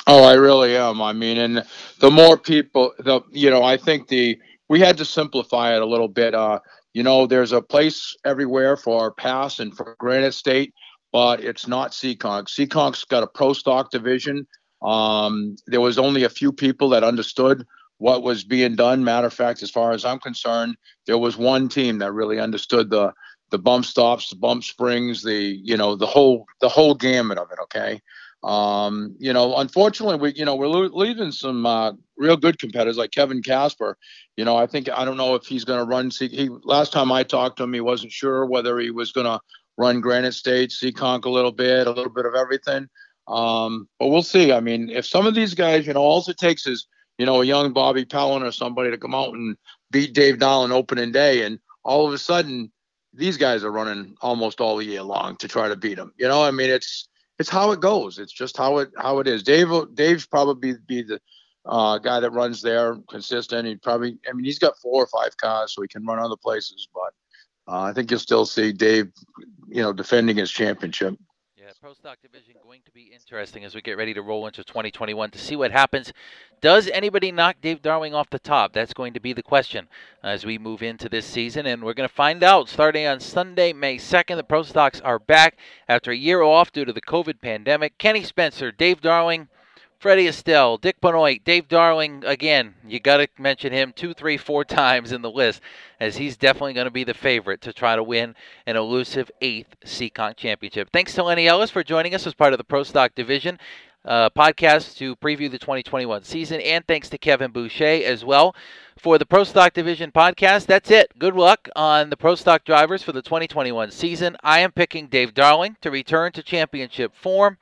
Oh, 0.06 0.24
I 0.24 0.34
really 0.34 0.76
am. 0.76 1.00
I 1.00 1.12
mean, 1.12 1.38
and 1.38 1.64
the 2.00 2.10
more 2.10 2.36
people, 2.36 2.92
the 2.98 3.20
you 3.30 3.50
know, 3.50 3.62
I 3.62 3.76
think 3.76 4.08
the 4.08 4.38
we 4.68 4.80
had 4.80 4.96
to 4.98 5.04
simplify 5.04 5.74
it 5.74 5.82
a 5.82 5.86
little 5.86 6.08
bit. 6.08 6.34
Uh, 6.34 6.60
you 6.92 7.02
know, 7.02 7.26
there's 7.26 7.52
a 7.52 7.62
place 7.62 8.16
everywhere 8.24 8.76
for 8.76 9.00
our 9.00 9.10
Pass 9.10 9.60
and 9.60 9.76
for 9.76 9.96
Granite 9.98 10.34
State, 10.34 10.74
but 11.12 11.42
it's 11.42 11.68
not 11.68 11.92
Seekonk. 11.92 12.48
Seekonk's 12.48 13.04
got 13.04 13.22
a 13.22 13.26
pro 13.26 13.52
stock 13.52 13.90
division 13.90 14.46
um, 14.82 15.56
there 15.66 15.80
was 15.80 15.98
only 15.98 16.24
a 16.24 16.28
few 16.28 16.52
people 16.52 16.88
that 16.90 17.04
understood 17.04 17.66
what 18.02 18.24
was 18.24 18.42
being 18.42 18.74
done. 18.74 19.04
Matter 19.04 19.28
of 19.28 19.32
fact, 19.32 19.62
as 19.62 19.70
far 19.70 19.92
as 19.92 20.04
I'm 20.04 20.18
concerned, 20.18 20.74
there 21.06 21.18
was 21.18 21.36
one 21.38 21.68
team 21.68 21.98
that 21.98 22.12
really 22.12 22.40
understood 22.40 22.90
the 22.90 23.12
the 23.52 23.58
bump 23.58 23.84
stops, 23.84 24.28
the 24.28 24.36
bump 24.36 24.64
springs, 24.64 25.22
the 25.22 25.56
you 25.62 25.76
know 25.76 25.94
the 25.94 26.06
whole 26.06 26.46
the 26.60 26.68
whole 26.68 26.94
gamut 26.96 27.38
of 27.38 27.48
it. 27.52 27.60
Okay, 27.62 28.00
um, 28.42 29.14
you 29.20 29.32
know, 29.32 29.56
unfortunately, 29.56 30.16
we 30.16 30.34
you 30.34 30.44
know 30.44 30.56
we're 30.56 30.66
lo- 30.66 30.90
leaving 30.92 31.30
some 31.30 31.64
uh, 31.64 31.92
real 32.16 32.36
good 32.36 32.58
competitors 32.58 32.96
like 32.96 33.12
Kevin 33.12 33.40
Casper. 33.40 33.96
You 34.36 34.44
know, 34.44 34.56
I 34.56 34.66
think 34.66 34.90
I 34.90 35.04
don't 35.04 35.16
know 35.16 35.36
if 35.36 35.46
he's 35.46 35.64
going 35.64 35.78
to 35.78 35.86
run. 35.86 36.10
He 36.10 36.48
last 36.64 36.92
time 36.92 37.12
I 37.12 37.22
talked 37.22 37.58
to 37.58 37.62
him, 37.62 37.72
he 37.72 37.80
wasn't 37.80 38.10
sure 38.10 38.46
whether 38.46 38.80
he 38.80 38.90
was 38.90 39.12
going 39.12 39.26
to 39.26 39.38
run 39.78 40.00
Granite 40.00 40.34
State, 40.34 40.70
Seekonk 40.70 41.24
a 41.24 41.30
little 41.30 41.52
bit, 41.52 41.86
a 41.86 41.92
little 41.92 42.12
bit 42.12 42.26
of 42.26 42.34
everything. 42.34 42.88
Um, 43.28 43.88
but 44.00 44.08
we'll 44.08 44.24
see. 44.24 44.52
I 44.52 44.58
mean, 44.58 44.90
if 44.90 45.06
some 45.06 45.24
of 45.24 45.36
these 45.36 45.54
guys, 45.54 45.86
you 45.86 45.92
know, 45.92 46.00
all 46.00 46.24
it 46.26 46.36
takes 46.36 46.66
is, 46.66 46.88
you 47.22 47.26
know, 47.26 47.40
a 47.40 47.44
young 47.44 47.72
Bobby 47.72 48.04
Pellin 48.04 48.42
or 48.42 48.50
somebody 48.50 48.90
to 48.90 48.98
come 48.98 49.14
out 49.14 49.32
and 49.32 49.56
beat 49.92 50.12
Dave 50.12 50.40
Darling 50.40 50.72
opening 50.72 51.12
day, 51.12 51.42
and 51.44 51.60
all 51.84 52.04
of 52.04 52.12
a 52.12 52.18
sudden 52.18 52.72
these 53.14 53.36
guys 53.36 53.62
are 53.62 53.70
running 53.70 54.16
almost 54.20 54.60
all 54.60 54.82
year 54.82 55.04
long 55.04 55.36
to 55.36 55.46
try 55.46 55.68
to 55.68 55.76
beat 55.76 55.98
him. 55.98 56.12
You 56.18 56.26
know, 56.26 56.42
I 56.42 56.50
mean, 56.50 56.68
it's 56.68 57.08
it's 57.38 57.48
how 57.48 57.70
it 57.70 57.78
goes. 57.78 58.18
It's 58.18 58.32
just 58.32 58.56
how 58.56 58.78
it 58.78 58.90
how 58.98 59.20
it 59.20 59.28
is. 59.28 59.44
Dave 59.44 59.68
Dave's 59.94 60.26
probably 60.26 60.74
be 60.84 61.02
the 61.02 61.20
uh, 61.64 61.98
guy 61.98 62.18
that 62.18 62.32
runs 62.32 62.60
there 62.60 62.96
consistent. 63.08 63.68
He 63.68 63.76
probably, 63.76 64.18
I 64.28 64.32
mean, 64.32 64.44
he's 64.44 64.58
got 64.58 64.76
four 64.78 65.04
or 65.04 65.06
five 65.06 65.36
cars, 65.36 65.72
so 65.72 65.82
he 65.82 65.86
can 65.86 66.04
run 66.04 66.18
other 66.18 66.36
places. 66.36 66.88
But 66.92 67.72
uh, 67.72 67.82
I 67.82 67.92
think 67.92 68.10
you'll 68.10 68.18
still 68.18 68.46
see 68.46 68.72
Dave, 68.72 69.12
you 69.68 69.80
know, 69.80 69.92
defending 69.92 70.38
his 70.38 70.50
championship. 70.50 71.14
Yeah, 71.72 71.78
Pro 71.80 71.94
Stock 71.94 72.18
Division 72.20 72.54
going 72.62 72.82
to 72.84 72.90
be 72.90 73.12
interesting 73.14 73.64
as 73.64 73.74
we 73.74 73.80
get 73.80 73.96
ready 73.96 74.12
to 74.12 74.20
roll 74.20 74.46
into 74.46 74.62
2021 74.62 75.30
to 75.30 75.38
see 75.38 75.56
what 75.56 75.70
happens. 75.70 76.12
Does 76.60 76.86
anybody 76.88 77.32
knock 77.32 77.56
Dave 77.62 77.80
Darling 77.80 78.14
off 78.14 78.28
the 78.28 78.38
top? 78.38 78.74
That's 78.74 78.92
going 78.92 79.14
to 79.14 79.20
be 79.20 79.32
the 79.32 79.42
question 79.42 79.88
as 80.22 80.44
we 80.44 80.58
move 80.58 80.82
into 80.82 81.08
this 81.08 81.24
season, 81.24 81.64
and 81.64 81.82
we're 81.82 81.94
going 81.94 82.08
to 82.08 82.14
find 82.14 82.42
out 82.42 82.68
starting 82.68 83.06
on 83.06 83.20
Sunday, 83.20 83.72
May 83.72 83.96
2nd. 83.96 84.36
The 84.36 84.44
Pro 84.44 84.64
Stocks 84.64 85.00
are 85.00 85.18
back 85.18 85.56
after 85.88 86.10
a 86.10 86.16
year 86.16 86.42
off 86.42 86.72
due 86.72 86.84
to 86.84 86.92
the 86.92 87.00
COVID 87.00 87.40
pandemic. 87.40 87.96
Kenny 87.96 88.22
Spencer, 88.22 88.70
Dave 88.70 89.00
Darling, 89.00 89.48
Freddie 90.02 90.26
Estelle, 90.26 90.78
Dick 90.78 91.00
Benoit, 91.00 91.44
Dave 91.44 91.68
Darling, 91.68 92.24
again, 92.26 92.74
you 92.84 92.98
got 92.98 93.18
to 93.18 93.28
mention 93.38 93.72
him 93.72 93.92
two, 93.94 94.12
three, 94.12 94.36
four 94.36 94.64
times 94.80 95.12
in 95.12 95.22
the 95.22 95.30
list, 95.30 95.60
as 96.00 96.16
he's 96.16 96.36
definitely 96.36 96.72
going 96.72 96.86
to 96.86 96.90
be 96.90 97.04
the 97.04 97.14
favorite 97.14 97.60
to 97.60 97.72
try 97.72 97.94
to 97.94 98.02
win 98.02 98.34
an 98.66 98.74
elusive 98.74 99.30
eighth 99.40 99.76
Seekonk 99.84 100.36
championship. 100.36 100.88
Thanks 100.92 101.14
to 101.14 101.22
Lenny 101.22 101.46
Ellis 101.46 101.70
for 101.70 101.84
joining 101.84 102.16
us 102.16 102.26
as 102.26 102.34
part 102.34 102.52
of 102.52 102.58
the 102.58 102.64
Pro 102.64 102.82
Stock 102.82 103.14
Division 103.14 103.60
uh, 104.04 104.28
podcast 104.30 104.96
to 104.96 105.14
preview 105.14 105.48
the 105.48 105.56
2021 105.56 106.24
season, 106.24 106.60
and 106.62 106.84
thanks 106.88 107.08
to 107.10 107.16
Kevin 107.16 107.52
Boucher 107.52 108.04
as 108.04 108.24
well 108.24 108.56
for 108.98 109.18
the 109.18 109.26
Pro 109.26 109.44
Stock 109.44 109.72
Division 109.72 110.10
podcast. 110.10 110.66
That's 110.66 110.90
it. 110.90 111.16
Good 111.16 111.36
luck 111.36 111.68
on 111.76 112.10
the 112.10 112.16
Pro 112.16 112.34
Stock 112.34 112.64
drivers 112.64 113.04
for 113.04 113.12
the 113.12 113.22
2021 113.22 113.92
season. 113.92 114.36
I 114.42 114.58
am 114.58 114.72
picking 114.72 115.06
Dave 115.06 115.32
Darling 115.32 115.76
to 115.80 115.92
return 115.92 116.32
to 116.32 116.42
championship 116.42 117.14
form. 117.14 117.58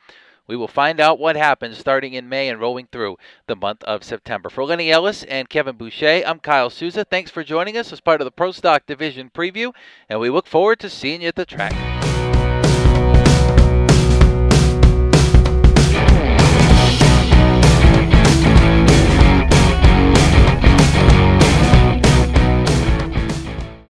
We 0.50 0.56
will 0.56 0.66
find 0.66 0.98
out 0.98 1.20
what 1.20 1.36
happens 1.36 1.78
starting 1.78 2.14
in 2.14 2.28
May 2.28 2.48
and 2.48 2.58
rolling 2.58 2.88
through 2.90 3.18
the 3.46 3.54
month 3.54 3.84
of 3.84 4.02
September. 4.02 4.50
For 4.50 4.64
Lenny 4.64 4.90
Ellis 4.90 5.22
and 5.22 5.48
Kevin 5.48 5.76
Boucher, 5.76 6.24
I'm 6.26 6.40
Kyle 6.40 6.70
Souza. 6.70 7.04
Thanks 7.04 7.30
for 7.30 7.44
joining 7.44 7.76
us 7.76 7.92
as 7.92 8.00
part 8.00 8.20
of 8.20 8.24
the 8.24 8.32
Pro 8.32 8.50
Stock 8.50 8.84
Division 8.84 9.30
preview, 9.32 9.72
and 10.08 10.18
we 10.18 10.28
look 10.28 10.48
forward 10.48 10.80
to 10.80 10.90
seeing 10.90 11.22
you 11.22 11.28
at 11.28 11.36
the 11.36 11.46
track. 11.46 11.89